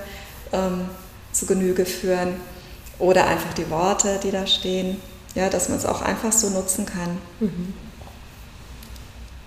[0.51, 0.89] ähm,
[1.31, 2.35] zu Genüge führen.
[2.97, 4.97] Oder einfach die Worte, die da stehen.
[5.35, 7.17] Ja, dass man es auch einfach so nutzen kann.
[7.39, 7.73] Mhm.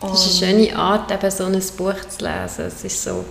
[0.01, 2.67] Das ist eine schöne Art, eben so ein Buch zu lesen.
[2.67, 3.25] Es ist so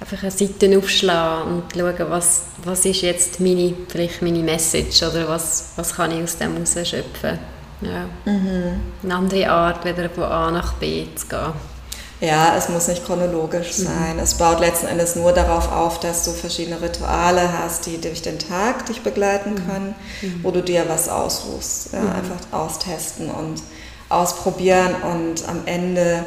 [0.00, 5.28] einfach eine Seite aufschlagen und schauen, was, was ist jetzt meine, vielleicht meine Message oder
[5.28, 7.38] was, was kann ich aus dem herausschöpfen.
[7.80, 8.08] Ja.
[8.30, 8.80] Mhm.
[9.02, 11.52] Eine andere Art, wieder von A nach B zu gehen.
[12.22, 13.82] Ja, es muss nicht chronologisch mhm.
[13.82, 14.18] sein.
[14.20, 18.38] Es baut letzten Endes nur darauf auf, dass du verschiedene Rituale hast, die durch den
[18.38, 19.68] Tag dich begleiten mhm.
[19.68, 20.40] können, mhm.
[20.44, 21.92] wo du dir was aussuchst.
[21.92, 22.12] Ja, mhm.
[22.12, 23.60] Einfach austesten und
[24.08, 26.24] ausprobieren und am Ende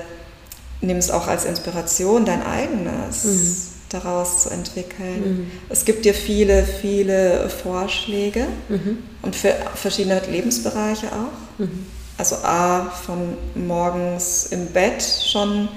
[0.81, 3.55] nimmst auch als Inspiration dein eigenes mhm.
[3.87, 5.21] daraus zu entwickeln.
[5.23, 5.51] Mhm.
[5.69, 8.97] Es gibt dir viele, viele Vorschläge mhm.
[9.21, 11.59] und für verschiedene Lebensbereiche auch.
[11.59, 11.85] Mhm.
[12.17, 15.69] Also A, von morgens im Bett schon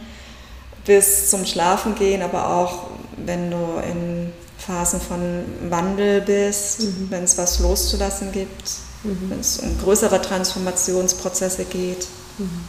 [0.88, 7.06] bis zum Schlafen gehen, aber auch wenn du in Phasen von Wandel bist, mhm.
[7.10, 8.70] wenn es was loszulassen gibt,
[9.04, 9.30] mhm.
[9.30, 12.06] wenn es um größere Transformationsprozesse geht,
[12.38, 12.64] mhm.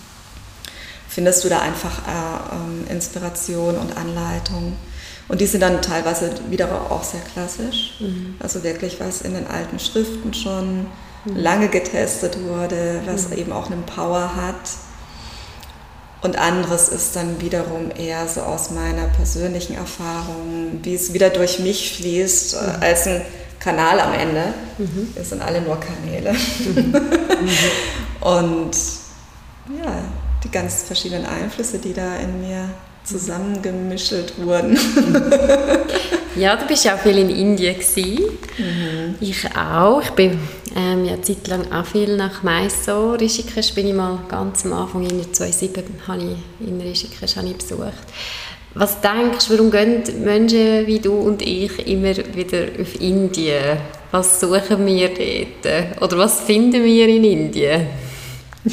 [1.07, 4.73] findest du da einfach äh, äh, Inspiration und Anleitung.
[5.29, 7.95] Und die sind dann teilweise wieder auch sehr klassisch.
[8.01, 8.35] Mhm.
[8.39, 10.87] Also wirklich, was in den alten Schriften schon
[11.23, 11.35] mhm.
[11.35, 13.37] lange getestet wurde, was mhm.
[13.37, 14.88] eben auch einen Power hat.
[16.21, 21.59] Und anderes ist dann wiederum eher so aus meiner persönlichen Erfahrung, wie es wieder durch
[21.59, 22.81] mich fließt, äh, mhm.
[22.81, 23.21] als ein
[23.59, 24.53] Kanal am Ende.
[24.77, 25.11] Mhm.
[25.13, 26.33] Wir sind alle nur Kanäle.
[26.33, 26.95] Mhm.
[28.21, 28.71] Und
[29.83, 29.93] ja,
[30.43, 32.69] die ganz verschiedenen Einflüsse, die da in mir
[33.03, 34.77] zusammengemischelt wurden.
[36.35, 39.15] ja, du bist ja auch viel in Indien Mhm.
[39.19, 40.01] Ich auch.
[40.01, 40.39] Ich bin
[40.75, 43.19] ähm, ja Zeit lang auch viel nach Mysore.
[43.19, 46.21] Rishikesh bin ich mal ganz am Anfang, in 2007 habe
[46.59, 47.93] ich in Rishikesh habe ich besucht.
[48.75, 53.77] Was denkst du, warum gehen Menschen wie du und ich immer wieder auf Indien?
[54.11, 56.01] Was suchen wir dort?
[56.01, 57.87] Oder was finden wir in Indien?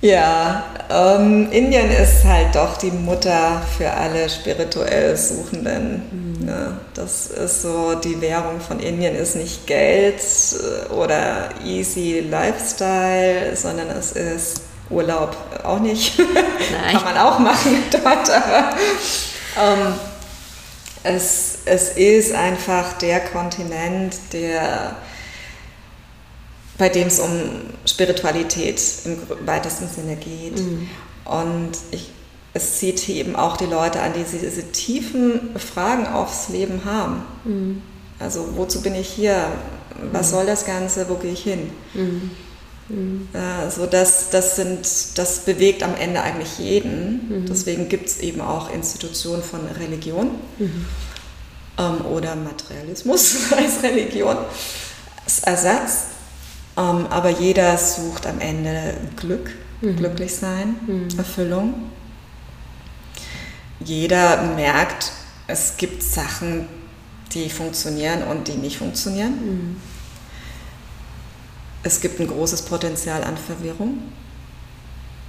[0.00, 6.02] ja, ähm, Indien ist halt doch die Mutter für alle spirituell Suchenden.
[6.10, 6.46] Mhm.
[6.46, 6.76] Ne?
[6.94, 13.88] Das ist so, die Währung von Indien ist nicht Geld äh, oder easy Lifestyle, sondern
[13.90, 16.18] es ist Urlaub auch nicht.
[16.18, 16.92] Nein.
[16.92, 18.70] Kann man auch machen dort, aber
[19.62, 19.94] ähm,
[21.02, 24.96] es, es ist einfach der Kontinent, der,
[26.80, 27.30] bei dem es um
[27.84, 30.58] Spiritualität im weitesten Sinne geht.
[30.58, 30.88] Mhm.
[31.26, 32.10] Und ich,
[32.54, 37.22] es zieht eben auch die Leute an, die diese tiefen Fragen aufs Leben haben.
[37.44, 37.82] Mhm.
[38.18, 39.52] Also wozu bin ich hier?
[40.10, 40.34] Was mhm.
[40.36, 41.08] soll das Ganze?
[41.10, 41.70] Wo gehe ich hin?
[43.34, 47.42] Also das, das, sind, das bewegt am Ende eigentlich jeden.
[47.42, 47.46] Mhm.
[47.46, 50.30] Deswegen gibt es eben auch Institutionen von Religion
[51.78, 54.38] ähm, oder Materialismus als Religion,
[55.26, 56.09] als Ersatz.
[56.76, 59.96] Ähm, aber jeder sucht am Ende Glück, mhm.
[59.96, 61.08] glücklich sein, mhm.
[61.18, 61.74] Erfüllung.
[63.80, 65.12] Jeder merkt,
[65.46, 66.66] es gibt Sachen,
[67.32, 69.32] die funktionieren und die nicht funktionieren.
[69.32, 69.76] Mhm
[71.82, 74.02] es gibt ein großes Potenzial an Verwirrung,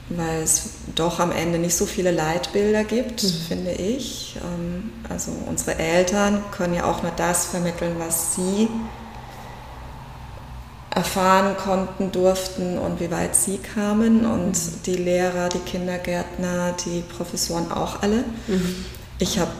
[0.09, 0.63] weil es
[0.95, 3.27] doch am Ende nicht so viele Leitbilder gibt, mhm.
[3.47, 4.35] finde ich.
[4.43, 8.67] Ähm, also unsere Eltern können ja auch nur das vermitteln, was sie
[10.93, 14.25] erfahren konnten, durften und wie weit sie kamen.
[14.25, 14.81] Und mhm.
[14.85, 18.25] die Lehrer, die Kindergärtner, die Professoren auch alle.
[18.47, 18.85] Mhm.
[19.17, 19.51] Ich habe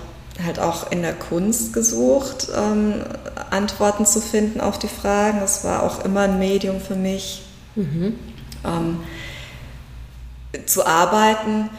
[0.43, 3.03] halt auch in der Kunst gesucht, ähm,
[3.49, 5.39] Antworten zu finden auf die Fragen.
[5.39, 7.43] Das war auch immer ein Medium für mich,
[7.75, 8.19] mhm.
[8.65, 8.99] ähm,
[10.65, 11.69] zu arbeiten.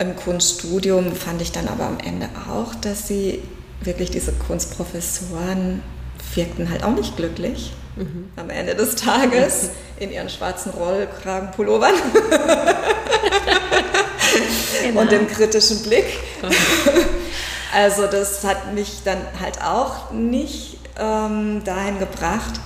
[0.00, 3.42] Im Kunststudium fand ich dann aber am Ende auch, dass sie
[3.80, 5.82] wirklich diese Kunstprofessoren
[6.34, 8.30] wirkten halt auch nicht glücklich mhm.
[8.36, 11.94] am Ende des Tages in ihren schwarzen Rollkragenpullovern
[14.82, 15.00] genau.
[15.00, 16.06] und dem kritischen Blick.
[17.70, 22.60] Also das hat mich dann halt auch nicht ähm, dahin gebracht.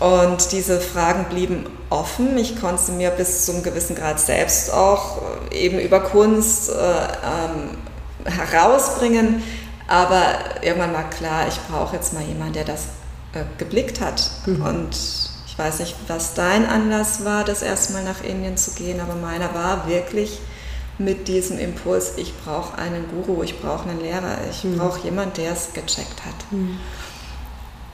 [0.00, 2.36] Und diese Fragen blieben offen.
[2.36, 6.72] Ich konnte mir bis zu einem gewissen Grad selbst auch äh, eben über Kunst äh,
[6.74, 7.78] ähm,
[8.24, 9.42] herausbringen.
[9.86, 10.24] Aber
[10.62, 12.84] irgendwann war klar, ich brauche jetzt mal jemanden, der das
[13.34, 14.30] äh, geblickt hat.
[14.46, 14.62] Mhm.
[14.62, 14.96] Und
[15.46, 19.14] ich weiß nicht, was dein Anlass war, das erste Mal nach Indien zu gehen, aber
[19.14, 20.38] meiner war wirklich
[20.98, 24.78] mit diesem Impuls, ich brauche einen Guru, ich brauche einen Lehrer, ich mhm.
[24.78, 26.34] brauche jemanden, der es gecheckt hat.
[26.50, 26.78] Mhm.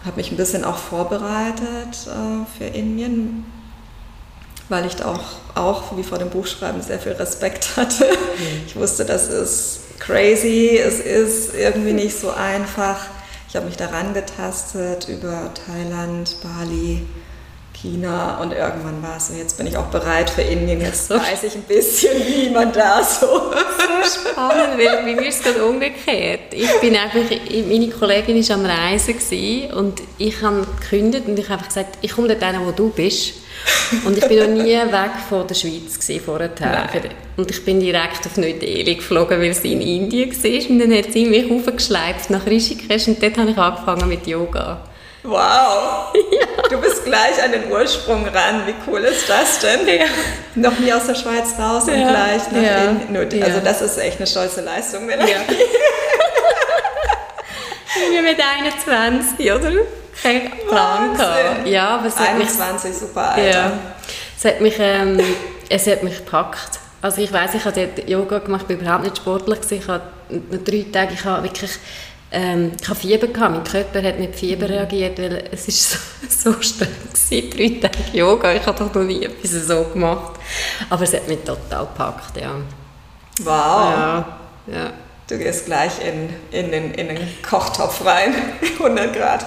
[0.04, 3.44] Habe mich ein bisschen auch vorbereitet äh, für Indien,
[4.68, 5.22] weil ich auch,
[5.54, 8.04] auch wie vor dem Buchschreiben sehr viel Respekt hatte.
[8.04, 8.62] Mhm.
[8.66, 13.06] Ich wusste, das ist crazy, es ist irgendwie nicht so einfach.
[13.48, 17.06] Ich habe mich daran getastet über Thailand, Bali,
[17.72, 21.44] China und irgendwann war es so, jetzt bin ich auch bereit für Indien, jetzt weiß
[21.44, 23.26] ich ein bisschen, wie man da so...
[23.26, 26.52] so spannend, weil bei mir ist es gerade umgekehrt.
[26.52, 31.54] Ich bin einfach, meine Kollegin war am Reisen und ich habe gekündigt und ich habe
[31.54, 33.34] einfach gesagt, ich komme dort hin, wo du bist.
[34.04, 36.50] Und ich bin noch nie weg von der Schweiz vorher.
[36.60, 36.88] Nein.
[37.36, 40.70] Und ich bin direkt auf Neu-Delhi geflogen, weil sie in Indien war.
[40.70, 44.82] Und dann hat sie mich aufgeschleift nach Rishikesh und dort habe ich angefangen mit Yoga.
[45.22, 46.12] Wow!
[46.30, 46.46] Ja.
[46.68, 48.66] Du bist gleich an den Ursprung ran.
[48.66, 49.86] Wie cool ist das denn?
[49.88, 50.04] Ja.
[50.54, 51.94] Noch nie aus der Schweiz raus ja.
[51.94, 52.84] und gleich nach ja.
[52.90, 53.42] Indien.
[53.42, 55.08] Also das ist echt eine stolze Leistung.
[55.08, 55.26] Wenn ja.
[58.10, 59.72] Wir mit 21, oder?
[60.22, 61.66] Kein Plan gehabt.
[61.66, 63.50] Ja, aber es 21, mich, super Alter.
[63.50, 63.72] Ja,
[64.36, 65.20] es hat mich, ähm,
[65.68, 66.80] es hat mich gepackt.
[67.00, 69.58] Also ich weiß, ich habe Yoga gemacht, ich war überhaupt nicht sportlich.
[69.70, 70.02] Ich habe
[70.64, 71.78] drei Tage, ich habe wirklich
[72.30, 73.54] ähm, ich hatte Fieber, gehabt.
[73.54, 74.74] mein Körper hat mit Fieber mhm.
[74.74, 75.98] reagiert, weil es ist so,
[76.52, 80.38] so streng war, drei Tage Yoga, ich habe doch noch nie etwas so gemacht.
[80.90, 82.54] Aber es hat mich total gepackt, ja.
[83.40, 83.46] Wow.
[83.46, 84.37] Ja.
[85.28, 88.34] Du gehst gleich in, in, den, in den Kochtopf rein,
[88.78, 89.44] 100 Grad.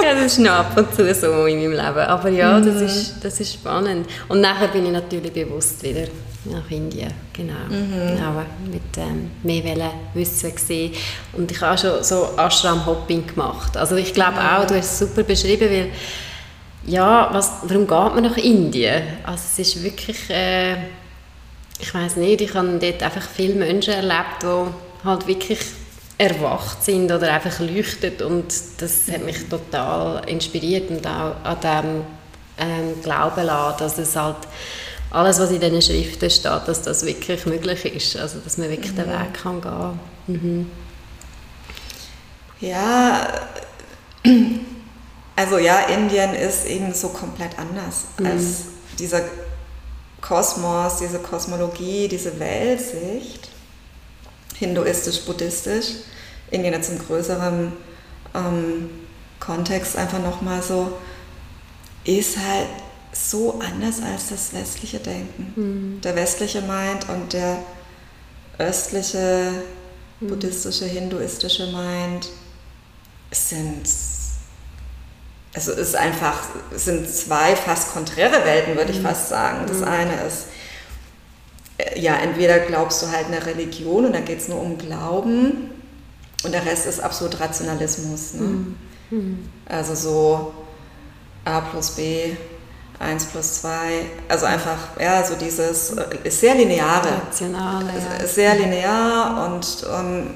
[0.00, 1.80] ja, das ist noch ab und zu so in meinem Leben.
[1.80, 2.86] Aber ja, das, mhm.
[2.86, 4.08] ist, das ist spannend.
[4.28, 6.06] Und nachher bin ich natürlich bewusst wieder
[6.44, 7.54] nach Indien, genau.
[7.68, 8.22] Mhm.
[8.22, 10.92] Aber mit ähm, mehr wollen wissen gesehen.
[11.32, 13.76] Und ich habe schon so Ashram-Hopping gemacht.
[13.76, 14.46] Also ich glaube mhm.
[14.46, 15.90] auch, du hast es super beschrieben, weil
[16.86, 19.02] ja, was, warum geht man nach Indien?
[19.24, 20.74] Also es ist wirklich, äh,
[21.80, 25.60] ich weiß nicht, ich habe dort einfach viele Menschen erlebt, die halt wirklich
[26.18, 28.46] erwacht sind oder einfach leuchtet und
[28.78, 32.04] das hat mich total inspiriert und auch an dem
[32.58, 34.36] ähm, Glauben lassen, dass es halt
[35.10, 38.92] alles, was in diesen Schriften steht, dass das wirklich möglich ist, also dass man wirklich
[38.92, 38.96] mhm.
[38.96, 40.70] den Weg kann gehen mhm.
[42.60, 43.28] Ja,
[45.36, 48.26] also ja, Indien ist eben so komplett anders mhm.
[48.26, 48.62] als
[48.98, 49.20] dieser
[50.22, 53.50] Kosmos, diese Kosmologie, diese Weltsicht
[54.58, 55.86] hinduistisch, buddhistisch,
[56.50, 57.72] Indien jetzt im größeren
[58.34, 58.90] ähm,
[59.40, 60.96] Kontext einfach nochmal so,
[62.04, 62.68] ist halt
[63.12, 65.52] so anders als das westliche Denken.
[65.56, 66.00] Mhm.
[66.02, 67.58] Der westliche meint und der
[68.58, 69.52] östliche,
[70.20, 70.28] mhm.
[70.28, 72.28] buddhistische, hinduistische meint
[73.32, 73.88] sind
[75.56, 79.04] also es ist einfach, es sind zwei fast konträre Welten, würde ich mhm.
[79.04, 79.64] fast sagen.
[79.66, 79.84] Das mhm.
[79.84, 80.44] eine ist
[81.94, 85.70] ja, entweder glaubst du halt eine Religion und da geht es nur um Glauben
[86.44, 88.34] und der Rest ist absolut Rationalismus.
[88.34, 88.40] Ne?
[88.40, 88.76] Mhm.
[89.10, 89.48] mhm.
[89.68, 90.52] Also so
[91.44, 92.36] A plus B,
[92.98, 93.70] 1 plus 2,
[94.28, 97.22] also einfach, ja, so dieses, äh, ist sehr lineare.
[97.26, 98.24] Rationale, ja.
[98.24, 100.34] Ist sehr linear und ähm,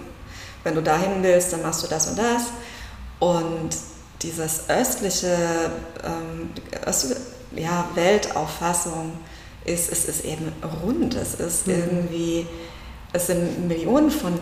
[0.63, 2.43] wenn du dahin willst, dann machst du das und das.
[3.19, 3.71] Und
[4.23, 5.37] dieses östliche,
[6.05, 6.51] ähm,
[6.85, 7.17] östliche
[7.57, 9.13] ja, Weltauffassung,
[9.65, 11.75] ist, es ist eben rund, es ist mhm.
[11.75, 12.47] irgendwie,
[13.13, 14.39] es sind Millionen von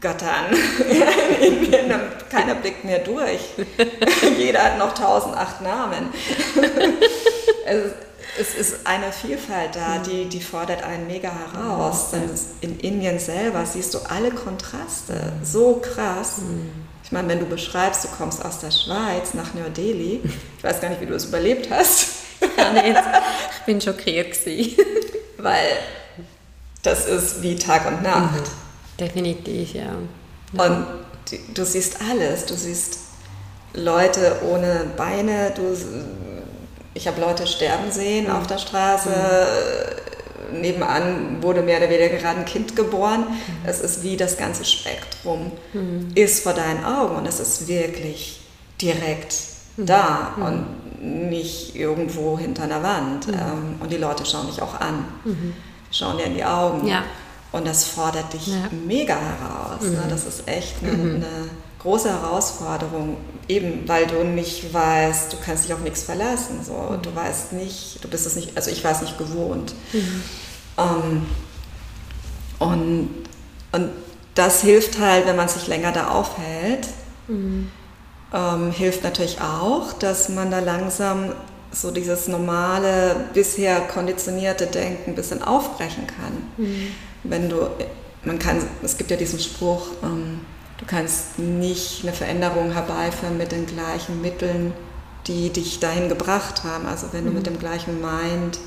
[0.00, 0.46] Göttern
[1.40, 1.92] in Indien,
[2.30, 3.40] keiner blickt mehr durch.
[4.38, 6.12] Jeder hat noch tausend acht Namen.
[7.66, 7.92] es,
[8.38, 10.02] es ist eine Vielfalt da, mhm.
[10.04, 12.10] die, die fordert einen mega heraus.
[12.12, 16.38] Denn in Indien selber siehst du alle Kontraste, so krass.
[16.38, 16.70] Mhm.
[17.02, 20.20] Ich meine, wenn du beschreibst, du kommst aus der Schweiz nach Neu-Delhi,
[20.58, 22.17] ich weiß gar nicht, wie du es überlebt hast.
[22.56, 24.76] Ja, nee, ich bin schockiert gewesen.
[25.38, 25.78] Weil
[26.82, 28.40] das ist wie Tag und Nacht.
[28.40, 28.98] Mhm.
[28.98, 29.94] Definitiv, ja.
[30.52, 30.64] ja.
[30.64, 30.86] Und
[31.30, 32.46] du, du, siehst alles.
[32.46, 32.98] Du siehst
[33.74, 35.52] Leute ohne Beine.
[35.54, 35.76] Du,
[36.94, 38.32] ich habe Leute sterben sehen mhm.
[38.32, 39.10] auf der Straße.
[39.10, 40.60] Mhm.
[40.60, 43.26] Nebenan wurde mehr oder weniger gerade ein Kind geboren.
[43.28, 43.68] Mhm.
[43.68, 46.10] Es ist wie das ganze Spektrum mhm.
[46.14, 48.40] ist vor deinen Augen und es ist wirklich
[48.80, 49.34] direkt
[49.76, 49.86] mhm.
[49.86, 50.34] da.
[50.36, 50.66] Und
[51.00, 53.28] nicht irgendwo hinter einer Wand.
[53.28, 53.34] Mhm.
[53.34, 55.54] Ähm, und die Leute schauen dich auch an, mhm.
[55.90, 56.86] schauen dir in die Augen.
[56.86, 57.04] Ja.
[57.50, 58.68] Und das fordert dich ja.
[58.86, 59.82] mega heraus.
[59.82, 59.88] Ne?
[59.88, 59.94] Mhm.
[59.94, 60.02] Ne?
[60.10, 61.14] Das ist echt eine, mhm.
[61.16, 66.64] eine, große Herausforderung, eben weil du nicht weißt, du kannst dich auf nichts verlassen.
[66.64, 66.72] So.
[66.72, 67.02] Mhm.
[67.02, 69.74] Du weißt nicht, du bist es nicht, also ich war es nicht gewohnt.
[69.92, 70.22] Mhm.
[70.76, 71.26] Ähm,
[72.58, 73.10] und,
[73.70, 73.90] und
[74.34, 76.88] das hilft halt, wenn man sich länger da aufhält.
[78.32, 78.38] Mhm.
[78.38, 81.32] Ähm, hilft natürlich auch, dass man da langsam
[81.70, 86.66] so dieses normale, bisher konditionierte Denken ein bisschen aufbrechen kann.
[86.66, 86.94] Mhm.
[87.24, 87.68] Wenn du,
[88.24, 90.40] man kann, es gibt ja diesen Spruch, ähm,
[90.78, 94.72] du kannst nicht eine Veränderung herbeiführen mit den gleichen Mitteln,
[95.26, 96.86] die dich dahin gebracht haben.
[96.86, 97.28] Also wenn mhm.
[97.28, 98.58] du mit dem gleichen Mind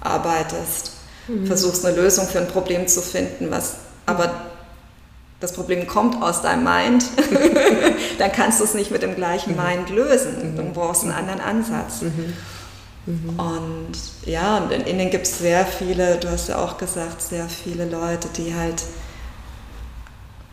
[0.00, 0.92] arbeitest,
[1.28, 1.46] mhm.
[1.46, 4.47] versuchst eine Lösung für ein Problem zu finden, was aber
[5.40, 7.04] das Problem kommt aus deinem Mind,
[8.18, 9.62] dann kannst du es nicht mit dem gleichen mhm.
[9.62, 10.56] Mind lösen.
[10.56, 10.72] Du mhm.
[10.72, 12.02] brauchst einen anderen Ansatz.
[12.02, 12.34] Mhm.
[13.38, 13.92] Und
[14.26, 17.86] ja, und in Indien gibt es sehr viele, du hast ja auch gesagt, sehr viele
[17.86, 18.82] Leute, die halt,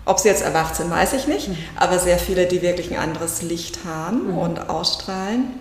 [0.05, 1.57] ob sie jetzt erwacht sind, weiß ich nicht, mhm.
[1.75, 4.37] aber sehr viele, die wirklich ein anderes Licht haben mhm.
[4.37, 5.59] und ausstrahlen.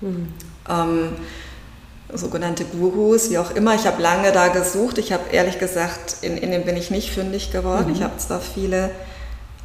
[0.00, 0.32] Mhm.
[0.68, 1.12] Ähm,
[2.12, 3.74] sogenannte Gurus, wie auch immer.
[3.74, 4.98] Ich habe lange da gesucht.
[4.98, 7.88] Ich habe ehrlich gesagt, in Indien bin ich nicht fündig geworden.
[7.88, 7.94] Mhm.
[7.94, 8.90] Ich habe zwar viele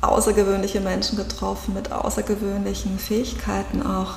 [0.01, 4.15] außergewöhnliche Menschen getroffen mit außergewöhnlichen Fähigkeiten auch,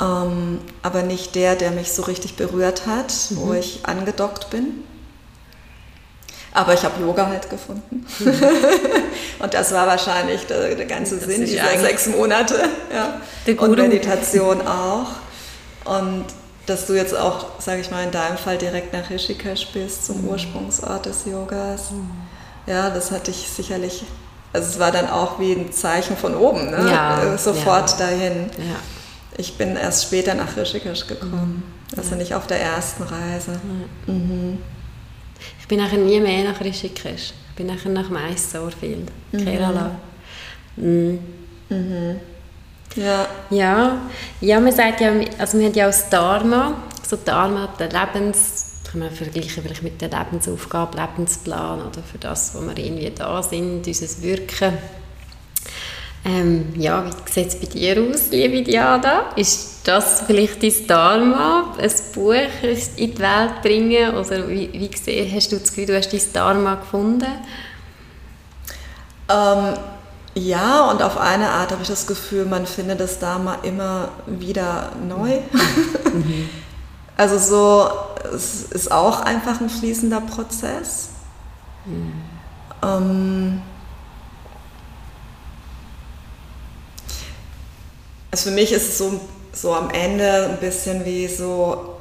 [0.00, 3.36] ähm, aber nicht der, der mich so richtig berührt hat, mhm.
[3.36, 4.84] wo ich angedockt bin.
[6.54, 8.04] Aber ich habe Yoga halt gefunden.
[8.18, 8.34] Mhm.
[9.38, 12.68] und das war wahrscheinlich der, der ganze das Sinn dieser sechs Monate.
[12.92, 13.20] Ja.
[13.58, 15.06] Und Meditation auch.
[15.84, 16.26] Und
[16.66, 20.22] dass du jetzt auch, sage ich mal, in deinem Fall direkt nach Rishikesh bist, zum
[20.22, 20.28] mhm.
[20.28, 21.90] Ursprungsort des Yogas.
[21.90, 22.10] Mhm.
[22.66, 24.04] Ja, das hatte ich sicherlich,
[24.52, 26.90] also es war dann auch wie ein Zeichen von oben, ne?
[26.90, 28.06] ja, sofort ja.
[28.06, 28.50] dahin.
[28.58, 28.76] Ja.
[29.36, 31.98] Ich bin erst später nach Rishikesh gekommen, mhm.
[31.98, 33.58] also nicht auf der ersten Reise.
[34.06, 34.58] Mhm.
[35.58, 37.32] Ich bin nachher nie mehr nach Rishikesh.
[37.50, 39.44] Ich bin nachher nach Mysore viel, mhm.
[39.44, 39.90] Kerala.
[40.76, 41.18] Mhm.
[42.96, 43.26] Ja.
[43.50, 43.98] ja.
[44.40, 46.74] Ja, man sagt ja, also wir haben ja auch Dharma,
[47.06, 52.54] so Dharma, der Lebens, kann man vergleichen vielleicht mit der Lebensaufgabe, Lebensplan oder für das,
[52.54, 54.76] wo wir irgendwie da sind, unser Wirken.
[56.24, 59.32] Ähm, ja, wie sieht es bei dir aus, liebe Diana?
[59.34, 64.14] Ist das vielleicht dein Dharma, ein Buch in die Welt bringen?
[64.14, 67.26] Oder wie, wie gesehen, hast du das Gefühl, du hast dein Dharma gefunden?
[69.28, 69.74] Ähm,
[70.34, 74.92] ja, und auf eine Art habe ich das Gefühl, man findet das Dharma immer wieder
[75.06, 75.40] neu.
[76.12, 76.48] Mhm.
[77.16, 77.90] also so,
[78.34, 81.10] es ist auch einfach ein fließender Prozess.
[81.84, 82.12] Mhm.
[82.82, 83.62] Ähm,
[88.30, 89.20] also für mich ist es so,
[89.52, 91.96] so am Ende ein bisschen wie so,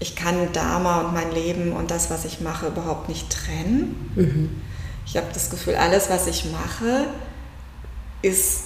[0.00, 4.12] ich kann Dharma und mein Leben und das, was ich mache, überhaupt nicht trennen.
[4.16, 4.62] Mhm.
[5.10, 7.06] Ich habe das Gefühl, alles, was ich mache,
[8.22, 8.60] ist,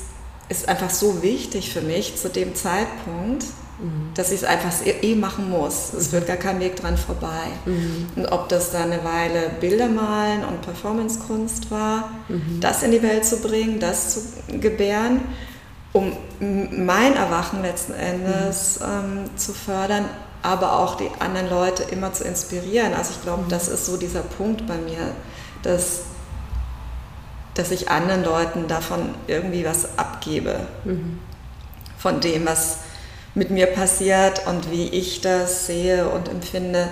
[0.50, 3.44] ist einfach so wichtig für mich zu dem Zeitpunkt,
[3.80, 4.12] mhm.
[4.14, 5.94] dass ich es einfach eh machen muss.
[5.94, 7.46] Es wird gar kein Weg dran vorbei.
[7.64, 8.08] Mhm.
[8.16, 12.60] Und ob das da eine Weile Bilder malen und Performancekunst war, mhm.
[12.60, 15.22] das in die Welt zu bringen, das zu gebären,
[15.94, 18.86] um mein Erwachen letzten Endes mhm.
[18.86, 20.04] ähm, zu fördern,
[20.42, 22.92] aber auch die anderen Leute immer zu inspirieren.
[22.92, 23.48] Also ich glaube, mhm.
[23.48, 25.12] das ist so dieser Punkt bei mir,
[25.62, 26.00] dass
[27.54, 30.60] dass ich anderen Leuten davon irgendwie was abgebe.
[30.84, 31.18] Mhm.
[31.96, 32.78] Von dem, was
[33.34, 36.88] mit mir passiert und wie ich das sehe und empfinde.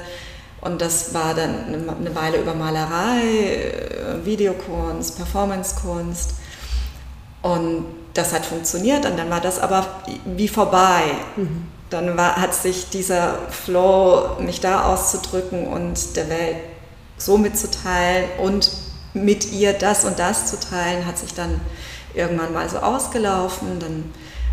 [0.61, 3.73] Und das war dann eine Weile über Malerei,
[4.25, 6.35] Videokunst, Performancekunst.
[7.43, 9.87] Und das hat funktioniert und dann war das aber
[10.25, 11.03] wie vorbei.
[11.37, 11.67] Mhm.
[11.91, 16.57] Dann war, hat sich dieser Flow, mich da auszudrücken und der Welt
[17.19, 18.71] so mitzuteilen und
[19.15, 21.61] mit ihr das und das zu teilen, hat sich dann
[22.15, 23.79] irgendwann mal so ausgelaufen.
[23.79, 24.05] Dann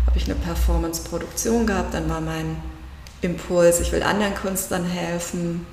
[0.06, 2.56] habe ich eine Performance-Produktion gehabt, dann war mein
[3.22, 5.66] Impuls, ich will anderen Künstlern helfen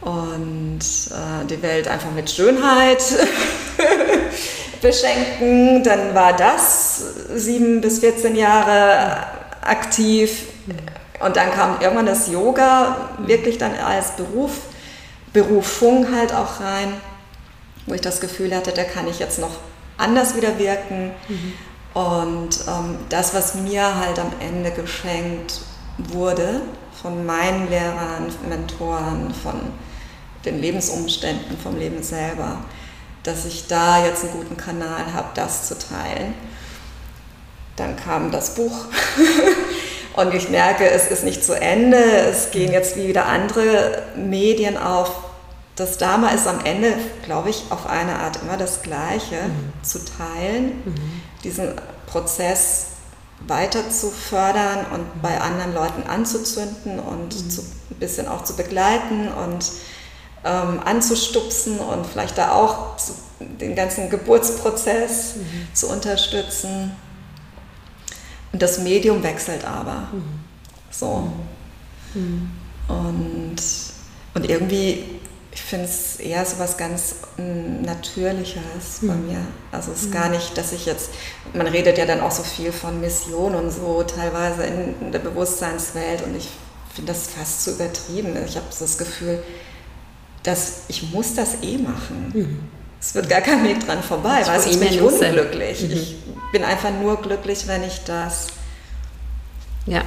[0.00, 3.02] und äh, die Welt einfach mit Schönheit
[4.82, 5.82] beschenken.
[5.82, 7.02] Dann war das
[7.34, 9.26] sieben bis 14 Jahre
[9.62, 10.44] aktiv
[11.20, 14.52] und dann kam irgendwann das Yoga wirklich dann als Beruf,
[15.32, 16.92] Berufung halt auch rein
[17.86, 19.58] wo ich das Gefühl hatte, da kann ich jetzt noch
[19.96, 21.12] anders wieder wirken.
[21.28, 21.52] Mhm.
[21.94, 25.60] Und ähm, das, was mir halt am Ende geschenkt
[25.98, 26.62] wurde
[27.00, 29.60] von meinen Lehrern, Mentoren, von
[30.44, 32.58] den Lebensumständen, vom Leben selber,
[33.22, 36.34] dass ich da jetzt einen guten Kanal habe, das zu teilen.
[37.76, 38.86] Dann kam das Buch
[40.14, 41.96] und ich merke, es ist nicht zu Ende.
[41.96, 45.23] Es gehen jetzt wieder andere Medien auf,
[45.76, 46.94] das Dharma ist am Ende,
[47.24, 49.72] glaube ich, auf eine Art immer das Gleiche, mhm.
[49.82, 51.22] zu teilen, mhm.
[51.42, 51.72] diesen
[52.06, 52.86] Prozess
[53.46, 55.20] weiter zu fördern und mhm.
[55.20, 57.50] bei anderen Leuten anzuzünden und mhm.
[57.50, 59.72] zu, ein bisschen auch zu begleiten und
[60.44, 65.74] ähm, anzustupsen und vielleicht da auch zu, den ganzen Geburtsprozess mhm.
[65.74, 66.92] zu unterstützen.
[68.52, 70.08] Und das Medium wechselt aber.
[70.12, 70.22] Mhm.
[70.90, 71.32] So.
[72.86, 73.56] Und,
[74.34, 75.13] und irgendwie,
[75.54, 79.28] ich finde es eher so was ganz Natürliches bei mhm.
[79.28, 79.46] mir.
[79.70, 81.10] Also es ist gar nicht, dass ich jetzt,
[81.52, 86.22] man redet ja dann auch so viel von Mission und so teilweise in der Bewusstseinswelt
[86.22, 86.48] und ich
[86.92, 88.36] finde das fast zu übertrieben.
[88.44, 89.42] Ich habe so das Gefühl,
[90.42, 92.32] dass ich muss das eh machen.
[92.34, 92.58] Mhm.
[93.00, 95.82] Es wird gar kein Weg dran vorbei, weil ich bin unglücklich.
[95.82, 95.90] Mhm.
[95.92, 96.16] Ich
[96.50, 98.48] bin einfach nur glücklich, wenn ich das.
[99.86, 100.02] Ja,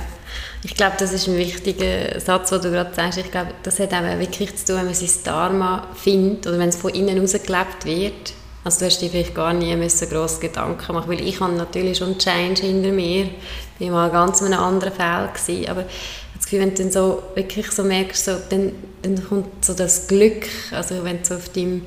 [0.64, 3.20] ich glaube, das ist ein wichtiger Satz, den du gerade sagst.
[3.20, 6.70] Ich glaube, das hat auch wirklich zu tun, wenn man sein Dharma findet oder wenn
[6.70, 8.34] es von innen heraus gelebt wird.
[8.64, 12.00] Also du hast dir vielleicht gar nie müssen grosse Gedanken machen, weil ich habe natürlich
[12.00, 13.30] schon Change hinter mir.
[13.80, 15.86] Ich war mal ganz in einem anderen Feld gewesen, aber
[16.36, 20.08] das Gefühl, wenn du dann so wirklich so merkst, so, dann, dann kommt so das
[20.08, 21.86] Glück, also wenn du so auf deinem,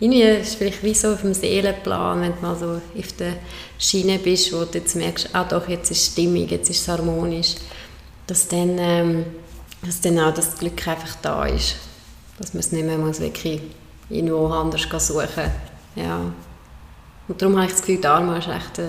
[0.00, 3.34] irgendwie ist vielleicht wie so auf dem Seelenplan, wenn du mal so auf der
[3.78, 6.88] Schiene bist, wo du jetzt merkst, ah doch, jetzt ist es stimmig, jetzt ist es
[6.88, 7.56] harmonisch,
[8.32, 9.26] dass dann, ähm,
[9.82, 11.76] dass dann auch das Glück einfach da ist,
[12.38, 13.60] dass man es nicht mehr muss wirklich
[14.08, 15.50] irgendwo anders suchen
[15.94, 16.32] ja.
[17.28, 18.80] Und darum habe ich das Gefühl, Dharma ist echt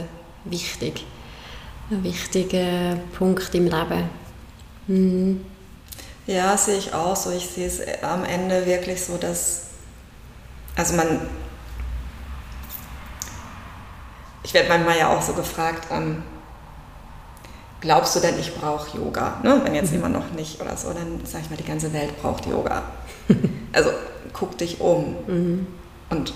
[0.46, 1.06] wichtig,
[1.92, 4.10] ein wichtiger Punkt im Leben.
[4.88, 5.46] Mhm.
[6.26, 7.32] Ja, sehe ich auch so.
[7.32, 9.64] Ich sehe es am Ende wirklich so, dass,
[10.78, 11.20] also man,
[14.44, 16.24] ich werde manchmal ja auch so gefragt, ähm,
[17.84, 19.40] glaubst du denn, ich brauche Yoga?
[19.44, 19.60] Ne?
[19.64, 19.98] Wenn jetzt mhm.
[19.98, 22.82] jemand noch nicht oder so, dann sage ich mal, die ganze Welt braucht Yoga.
[23.74, 23.90] also
[24.32, 25.16] guck dich um.
[25.28, 25.68] Mhm.
[26.10, 26.34] Und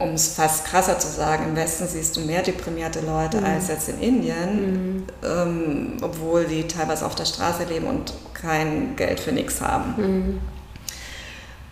[0.00, 3.46] um es fast krasser zu sagen, im Westen siehst du mehr deprimierte Leute mhm.
[3.46, 5.06] als jetzt in Indien, mhm.
[5.22, 9.94] ähm, obwohl die teilweise auf der Straße leben und kein Geld für nichts haben.
[9.96, 10.40] Mhm.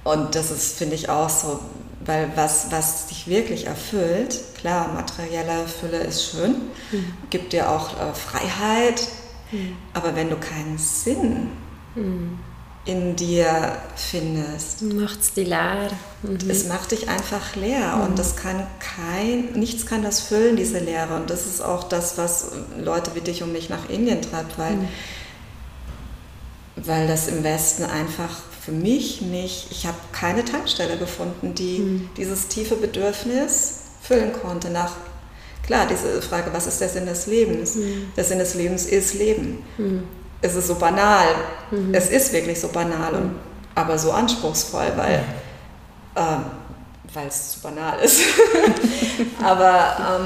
[0.05, 1.61] Und das ist, finde ich, auch so,
[2.09, 6.52] weil was, was dich wirklich erfüllt, klar, materielle Fülle ist schön,
[6.90, 7.12] mhm.
[7.30, 9.06] gibt dir auch äh, Freiheit,
[9.52, 9.76] mhm.
[9.92, 11.50] aber wenn du keinen Sinn
[11.94, 12.38] mhm
[12.88, 14.80] in dir findest.
[14.80, 15.90] Macht es die leer.
[16.22, 16.38] Mhm.
[16.48, 18.02] Es macht dich einfach leer mhm.
[18.02, 21.14] und das kann kein, nichts kann das füllen, diese Leere.
[21.16, 22.52] Und das ist auch das, was
[22.82, 24.88] Leute wie dich und mich nach Indien treibt, weil, mhm.
[26.76, 32.11] weil das im Westen einfach für mich nicht, ich habe keine Tankstelle gefunden, die mhm.
[32.16, 34.93] dieses tiefe Bedürfnis füllen konnte nach
[35.66, 37.75] Klar, diese Frage, was ist der Sinn des Lebens?
[37.75, 38.11] Mhm.
[38.16, 39.62] Der Sinn des Lebens ist Leben.
[39.77, 40.03] Mhm
[40.41, 41.27] es ist so banal.
[41.71, 41.95] Mhm.
[41.95, 43.31] Es ist wirklich so banal, und,
[43.75, 45.25] aber so anspruchsvoll, weil
[46.16, 46.45] ähm,
[47.27, 48.21] es zu banal ist.
[49.43, 50.21] aber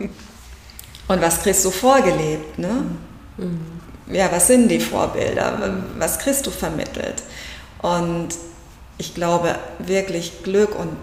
[0.00, 0.08] ähm,
[1.08, 2.58] und was kriegst du vorgelebt?
[2.58, 2.86] Ne?
[3.36, 3.60] Mhm.
[4.08, 5.58] Ja, was sind die Vorbilder?
[5.98, 7.22] Was kriegst du vermittelt?
[7.84, 8.28] Und
[8.96, 10.96] ich glaube wirklich Glück und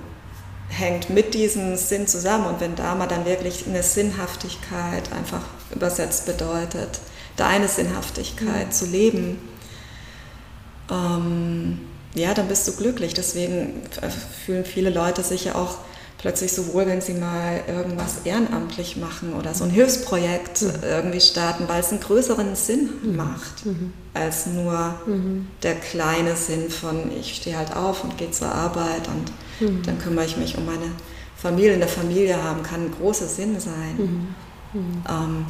[0.67, 2.47] hängt mit diesem Sinn zusammen.
[2.47, 6.99] Und wenn Dharma dann wirklich eine Sinnhaftigkeit einfach übersetzt bedeutet,
[7.35, 8.71] deine Sinnhaftigkeit mhm.
[8.71, 9.49] zu leben,
[10.89, 11.81] ähm,
[12.15, 13.13] ja, dann bist du glücklich.
[13.13, 13.83] Deswegen
[14.43, 15.77] fühlen viele Leute sich ja auch
[16.21, 20.71] plötzlich so wohl, wenn sie mal irgendwas ehrenamtlich machen oder so ein Hilfsprojekt mhm.
[20.83, 23.15] irgendwie starten, weil es einen größeren Sinn mhm.
[23.15, 23.91] macht, mhm.
[24.13, 25.47] als nur mhm.
[25.63, 29.81] der kleine Sinn von, ich stehe halt auf und gehe zur Arbeit und mhm.
[29.83, 30.91] dann kümmere ich mich um meine
[31.35, 31.73] Familie.
[31.73, 34.35] In der Familie haben kann ein großer Sinn sein.
[34.73, 35.45] Ähm,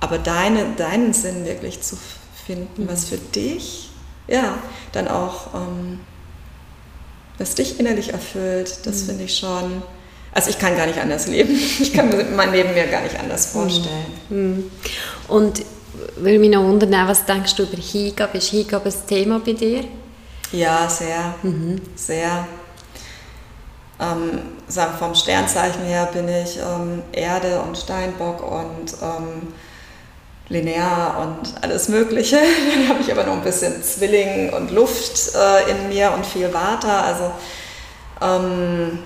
[0.00, 1.96] aber deine, deinen Sinn wirklich zu
[2.44, 3.90] finden, was für dich,
[4.26, 4.58] ja,
[4.90, 6.00] dann auch, ähm,
[7.42, 9.06] was dich innerlich erfüllt, das mhm.
[9.06, 9.82] finde ich schon,
[10.32, 11.54] also ich kann gar nicht anders leben.
[11.80, 13.58] Ich kann mein Leben mir gar nicht anders mhm.
[13.58, 14.06] vorstellen.
[14.30, 14.70] Mhm.
[15.28, 15.62] Und
[16.16, 18.38] will mich noch wundern, was denkst du über Hingabe?
[18.38, 19.84] Ist Hingabe ein Thema bei dir?
[20.52, 21.80] Ja, sehr, mhm.
[21.96, 22.46] sehr.
[24.00, 24.40] Ähm,
[24.98, 29.52] vom Sternzeichen her bin ich ähm, Erde und Steinbock und ähm,
[30.52, 32.36] linear und alles Mögliche.
[32.74, 36.52] Dann habe ich aber noch ein bisschen Zwilling und Luft äh, in mir und viel
[36.52, 37.04] Water.
[37.04, 37.32] Also,
[38.20, 38.98] ähm,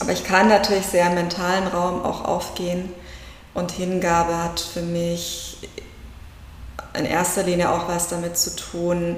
[0.00, 2.92] aber ich kann natürlich sehr im mentalen Raum auch aufgehen.
[3.52, 5.58] Und Hingabe hat für mich
[6.96, 9.16] in erster Linie auch was damit zu tun,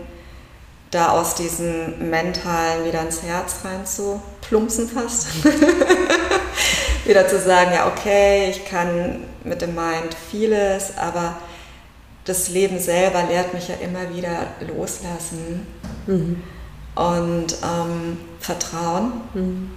[0.91, 5.29] da aus diesem mentalen wieder ins Herz rein zu plumpsen fast.
[7.05, 11.37] wieder zu sagen, ja, okay, ich kann mit dem Mind vieles, aber
[12.25, 14.47] das Leben selber lehrt mich ja immer wieder
[14.77, 15.67] loslassen
[16.07, 16.43] mhm.
[16.95, 19.13] und ähm, Vertrauen.
[19.35, 19.71] Mhm.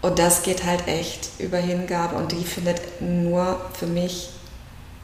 [0.00, 4.30] Und das geht halt echt über Hingabe und die findet nur für mich,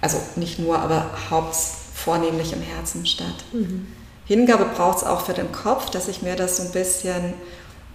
[0.00, 3.44] also nicht nur, aber hauptvornehmlich im Herzen statt.
[3.52, 3.88] Mhm.
[4.24, 7.34] Hingabe braucht es auch für den Kopf, dass ich mir das so ein bisschen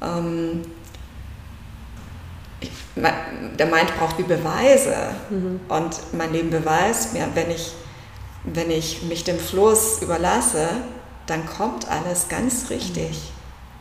[0.01, 0.61] ähm,
[2.60, 4.95] ich, der Mind braucht wie Beweise.
[5.30, 5.62] Mhm.
[5.70, 7.74] Und mein Leben beweist mir, wenn ich,
[8.43, 10.68] wenn ich mich dem Fluss überlasse,
[11.28, 13.32] dann kommt alles ganz richtig.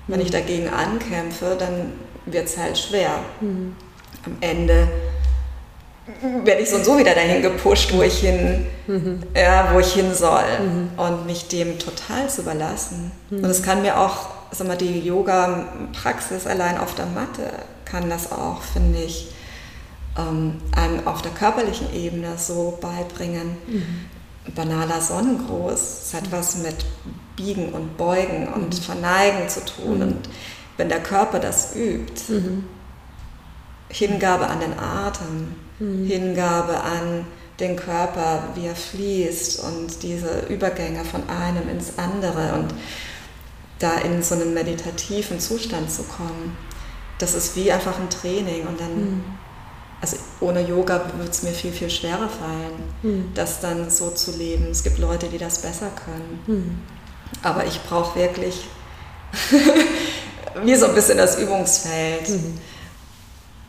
[0.07, 0.13] Mhm.
[0.13, 1.93] Wenn ich dagegen ankämpfe, dann
[2.27, 3.11] wird es halt schwer.
[3.41, 3.75] Mhm.
[4.25, 4.89] Am Ende
[6.45, 9.23] werde ich so und so wieder dahin gepusht, wo ich hin, mhm.
[9.37, 10.91] ja, wo ich hin soll mhm.
[10.97, 13.13] und mich dem total zu überlassen.
[13.31, 13.45] Mhm.
[13.45, 17.51] Und es kann mir auch, sag mal, die Yoga-Praxis allein auf der Matte
[17.85, 19.29] kann das auch, finde ich,
[20.17, 23.57] ähm, einem auf der körperlichen Ebene so beibringen.
[23.67, 24.55] Mhm.
[24.55, 26.33] Banaler Sonnengruß, es hat mhm.
[26.33, 26.77] was mit
[27.37, 28.83] Biegen und Beugen und mhm.
[28.83, 30.03] Verneigen zu tun.
[30.03, 30.29] Und
[30.77, 32.23] wenn der Körper das übt,
[33.91, 36.07] Hingabe an den Atem, mhm.
[36.07, 37.27] Hingabe an
[37.61, 42.73] den Körper, wie er fließt und diese Übergänge von einem ins andere und
[43.79, 46.57] da in so einen meditativen Zustand zu kommen.
[47.19, 49.25] Das ist wie einfach ein Training und dann, mhm.
[50.01, 53.31] also ohne Yoga würde es mir viel, viel schwerer fallen, mhm.
[53.35, 54.67] das dann so zu leben.
[54.71, 56.43] Es gibt Leute, die das besser können.
[56.47, 56.79] Mhm.
[57.43, 58.67] Aber ich brauche wirklich
[60.65, 62.29] wie so ein bisschen das Übungsfeld.
[62.29, 62.59] Mhm.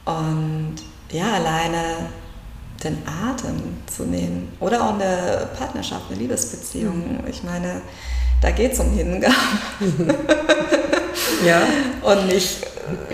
[0.06, 0.76] Und
[1.12, 2.10] ja, alleine
[2.84, 7.22] den Atem zu nehmen oder auch eine Partnerschaft, eine Liebesbeziehung.
[7.22, 7.28] Mhm.
[7.28, 7.82] Ich meine,
[8.42, 9.34] da geht es um Hingabe.
[11.46, 11.62] ja.
[12.02, 12.66] Und nicht,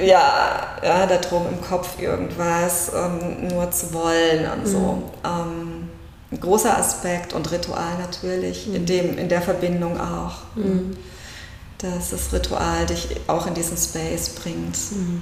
[0.04, 4.68] ja, ja, darum im Kopf irgendwas ähm, nur zu wollen und mhm.
[4.68, 5.04] so.
[5.24, 5.90] Ähm,
[6.32, 8.76] ein großer Aspekt und Ritual natürlich, mhm.
[8.76, 10.38] in, dem, in der Verbindung auch.
[10.56, 10.98] Mhm.
[11.78, 14.76] Dass das Ritual dich auch in diesen Space bringt.
[14.92, 15.22] Mhm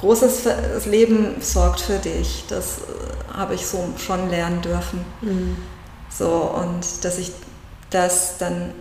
[0.00, 2.44] großes Leben sorgt für dich.
[2.48, 5.04] Das äh, habe ich so schon lernen dürfen.
[5.20, 5.56] Mhm.
[6.10, 7.32] So, und dass ich
[7.96, 8.72] das dann,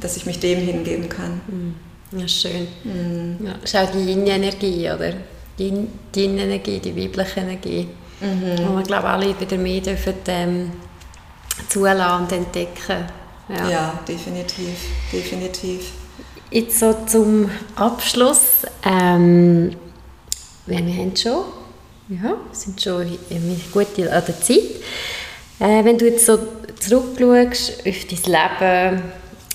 [0.00, 1.40] dass ich mich dem hingeben kann.
[1.46, 1.74] Mhm.
[2.18, 2.68] Ja, schön.
[2.84, 3.44] Mhm.
[3.44, 5.14] Ja, ist auch die Yin-Energie, oder?
[5.58, 7.88] Die Yin-Energie, die weibliche Energie.
[8.20, 8.68] Mhm.
[8.68, 10.72] Und ich glaube, alle wieder mehr dürfen ähm,
[11.68, 13.06] zulassen und entdecken.
[13.48, 13.68] Ja.
[13.68, 14.76] ja, definitiv,
[15.12, 15.92] definitiv.
[16.50, 18.66] Jetzt so zum Abschluss.
[18.84, 19.76] Ähm,
[20.66, 21.44] wir haben schon,
[22.08, 23.18] ja, sind schon
[23.72, 24.58] gut an der Zeit.
[25.58, 26.38] Äh, wenn du jetzt so
[26.80, 29.02] zurückschaust auf dein Leben,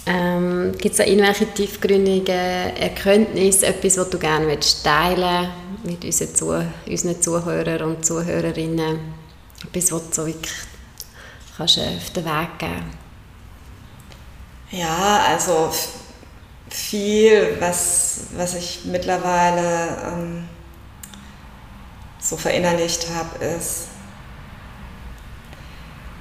[0.05, 5.49] ähm, gibt es da irgendwelche tiefgründigen Erkenntnisse, etwas, was du gerne teilen
[5.83, 8.99] mit unseren, Zu unseren Zuhörern und Zuhörerinnen?
[9.63, 10.53] Etwas, was du so wirklich
[11.55, 12.91] kannst auf den Weg geben
[14.71, 15.71] Ja, also
[16.69, 19.97] viel, was, was ich mittlerweile...
[20.05, 20.43] Ähm
[22.21, 23.87] so verinnerlicht habe, ist,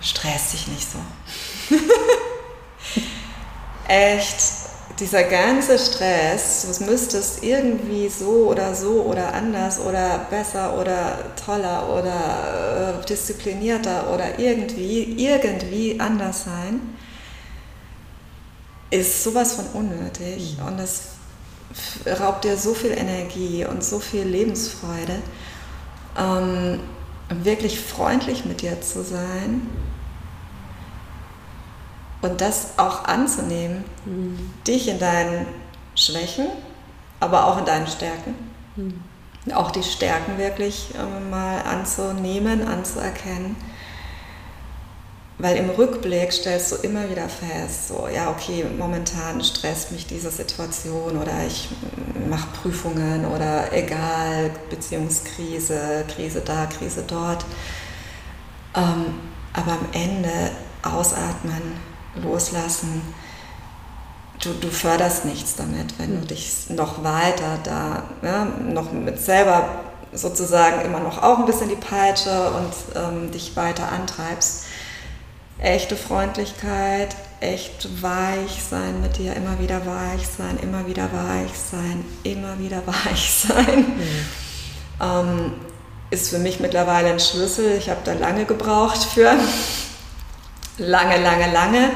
[0.00, 0.98] stress dich nicht so.
[3.88, 4.36] Echt,
[5.00, 11.88] dieser ganze Stress, du müsstest irgendwie so oder so oder anders oder besser oder toller
[11.88, 16.80] oder äh, disziplinierter oder irgendwie, irgendwie anders sein,
[18.90, 20.66] ist sowas von unnötig mhm.
[20.66, 21.02] und es
[22.20, 25.22] raubt dir so viel Energie und so viel Lebensfreude
[26.18, 26.80] ähm,
[27.30, 29.66] wirklich freundlich mit dir zu sein
[32.22, 34.50] und das auch anzunehmen, mhm.
[34.66, 35.46] dich in deinen
[35.94, 36.48] Schwächen,
[37.20, 38.34] aber auch in deinen Stärken.
[38.76, 39.02] Mhm.
[39.54, 43.56] Auch die Stärken wirklich äh, mal anzunehmen, anzuerkennen
[45.40, 50.30] weil im Rückblick stellst du immer wieder fest, so, ja, okay, momentan stresst mich diese
[50.30, 51.68] Situation oder ich
[52.28, 57.44] mache Prüfungen oder egal, Beziehungskrise, Krise da, Krise dort.
[58.76, 59.18] Ähm,
[59.52, 60.50] aber am Ende
[60.82, 61.62] ausatmen,
[62.22, 63.02] loslassen.
[64.42, 69.68] Du, du förderst nichts damit, wenn du dich noch weiter da, ja, noch mit selber
[70.12, 74.64] sozusagen immer noch auch ein bisschen die Peitsche und ähm, dich weiter antreibst
[75.60, 82.04] echte Freundlichkeit, echt weich sein mit dir, immer wieder weich sein, immer wieder weich sein,
[82.22, 83.78] immer wieder weich sein.
[83.78, 84.26] Mhm.
[85.00, 85.52] Ähm,
[86.10, 87.76] ist für mich mittlerweile ein Schlüssel.
[87.78, 89.32] Ich habe da lange gebraucht für.
[90.78, 91.90] lange, lange, lange.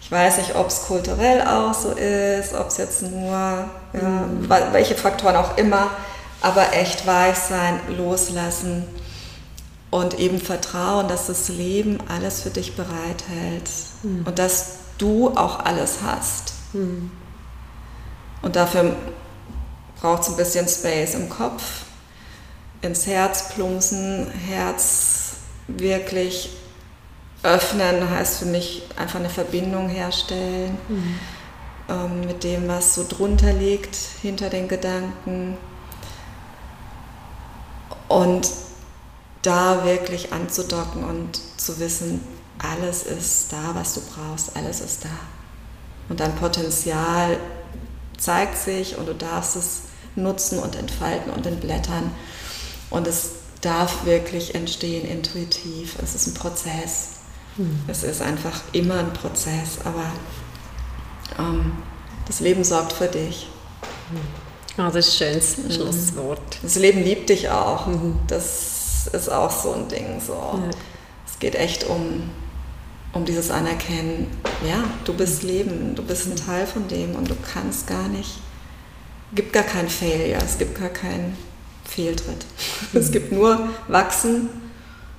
[0.00, 4.48] Ich weiß nicht, ob es kulturell auch so ist, ob es jetzt nur, ja, mhm.
[4.70, 5.90] welche Faktoren auch immer,
[6.40, 8.84] aber echt weich sein, loslassen
[9.90, 13.70] und eben vertrauen, dass das Leben alles für dich bereithält
[14.02, 14.24] mhm.
[14.26, 16.54] und dass du auch alles hast.
[16.72, 17.10] Mhm.
[18.42, 18.96] Und dafür
[20.00, 21.82] braucht es ein bisschen Space im Kopf,
[22.82, 25.36] ins Herz plumpsen, Herz
[25.68, 26.50] wirklich
[27.42, 30.76] öffnen, heißt für mich einfach eine Verbindung herstellen.
[30.88, 31.18] Mhm.
[31.88, 35.56] ähm, mit dem, was so drunter liegt, hinter den Gedanken.
[38.08, 38.48] Und
[39.46, 42.20] da wirklich anzudocken und zu wissen,
[42.58, 45.10] alles ist da, was du brauchst, alles ist da.
[46.08, 47.38] Und dein Potenzial
[48.16, 49.80] zeigt sich und du darfst es
[50.14, 52.10] nutzen und entfalten und entblättern.
[52.90, 53.30] Und es
[53.60, 55.96] darf wirklich entstehen intuitiv.
[56.02, 57.08] Es ist ein Prozess.
[57.56, 57.80] Mhm.
[57.86, 60.04] Es ist einfach immer ein Prozess, aber
[61.38, 61.72] ähm,
[62.26, 63.48] das Leben sorgt für dich.
[64.10, 64.82] Mhm.
[64.82, 65.70] Oh, das ist ein schönes mhm.
[65.72, 66.58] Schlusswort.
[66.62, 67.86] Das Leben liebt dich auch.
[67.86, 68.18] Mhm.
[68.28, 68.75] Das
[69.06, 70.20] ist auch so ein Ding.
[70.24, 70.32] So.
[70.32, 70.70] Ja.
[71.26, 72.30] Es geht echt um,
[73.12, 74.28] um dieses Anerkennen,
[74.66, 78.38] ja, du bist Leben, du bist ein Teil von dem und du kannst gar nicht,
[79.30, 81.36] es gibt gar kein Failure, es gibt gar keinen
[81.84, 82.46] Fehltritt.
[82.94, 84.48] Es gibt nur wachsen,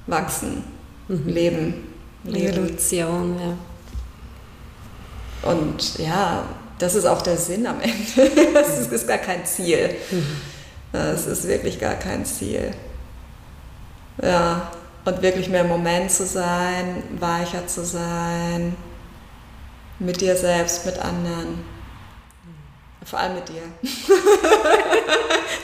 [0.07, 0.63] wachsen,
[1.07, 1.27] mhm.
[1.27, 1.73] leben,
[2.23, 2.53] leben.
[2.53, 3.57] Evolution, ja.
[5.51, 6.43] Und ja,
[6.79, 8.31] das ist auch der Sinn am Ende.
[8.59, 9.95] Es ist gar kein Ziel.
[10.93, 12.71] Es ist wirklich gar kein Ziel.
[14.21, 14.71] Ja,
[15.05, 18.75] und wirklich mehr im Moment zu sein, weicher zu sein,
[19.99, 21.63] mit dir selbst, mit anderen.
[23.05, 23.61] Vor allem mit dir.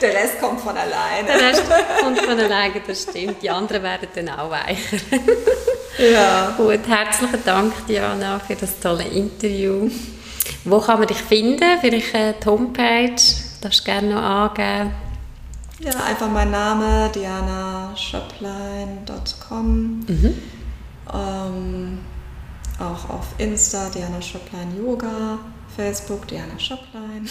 [0.02, 1.28] Der Rest kommt von alleine.
[1.28, 1.64] Der Rest
[2.02, 3.42] kommt von alleine, das stimmt.
[3.42, 4.98] Die anderen werden dann auch weicher.
[5.98, 6.54] Ja.
[6.58, 9.90] Gut, herzlichen Dank, Diana, für das tolle Interview.
[10.64, 11.80] Wo kann man dich finden?
[11.82, 13.16] Vielleicht die Homepage?
[13.62, 14.92] Darfst du gerne noch angeben?
[15.80, 20.06] Ja, einfach mein Name, dianaschöpplein.com.
[20.08, 20.38] Mhm.
[21.14, 22.00] Ähm,
[22.80, 25.40] auch auf Insta, Diana Schöpplein Yoga.
[25.76, 27.28] Facebook, Diana Schöpplein.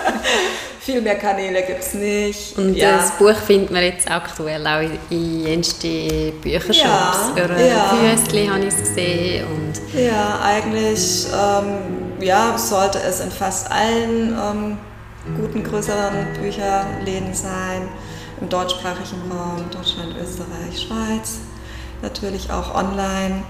[0.80, 2.56] Viel mehr Kanäle gibt es nicht.
[2.56, 2.96] Und ja.
[2.96, 6.80] das Buch findet man jetzt aktuell auch in jensten Büchershops.
[6.80, 7.88] Ja, Oder ja.
[7.88, 9.46] Füßli habe ich es gesehen.
[9.46, 14.78] Und ja, eigentlich ähm, ja, sollte es in fast allen ähm,
[15.34, 17.88] guten, größeren Bücherläden sein.
[18.40, 21.38] Im deutschsprachigen Raum, Deutschland, Österreich, Schweiz.
[22.02, 23.42] Natürlich auch online.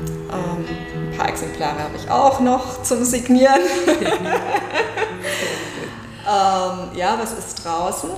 [0.00, 0.64] Ähm,
[1.12, 3.60] ein paar Exemplare habe ich auch noch zum Signieren.
[6.26, 8.10] ähm, ja, was ist draußen?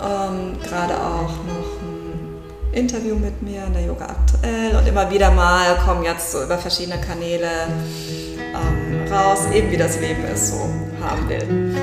[0.00, 5.30] Ähm, Gerade auch noch ein Interview mit mir in der Yoga aktuell und immer wieder
[5.30, 7.48] mal kommen jetzt so über verschiedene Kanäle
[8.38, 10.70] ähm, raus, eben wie das Leben es so
[11.02, 11.74] haben will.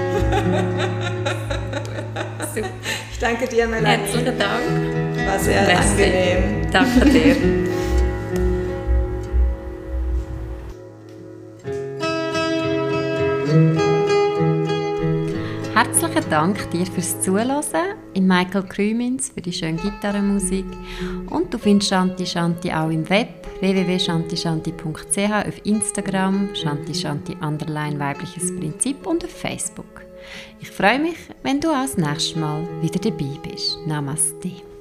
[3.12, 4.04] ich danke dir, Melanie.
[4.04, 5.28] Herzlichen Dank.
[5.28, 6.04] War sehr Merci.
[6.04, 6.72] angenehm.
[6.72, 7.36] Danke dir.
[15.74, 17.64] Herzlichen Dank dir fürs Zuhören,
[18.14, 20.66] in Michael Krümins für die schöne Gitarrenmusik
[21.30, 28.56] und du findest Shanti Shanti auch im Web www.shantishanti.ch auf Instagram, Shanti Shanti Underline weibliches
[28.56, 30.02] Prinzip und auf Facebook.
[30.60, 33.78] Ich freue mich, wenn du auch das nächste Mal wieder dabei bist.
[33.88, 34.75] Namaste.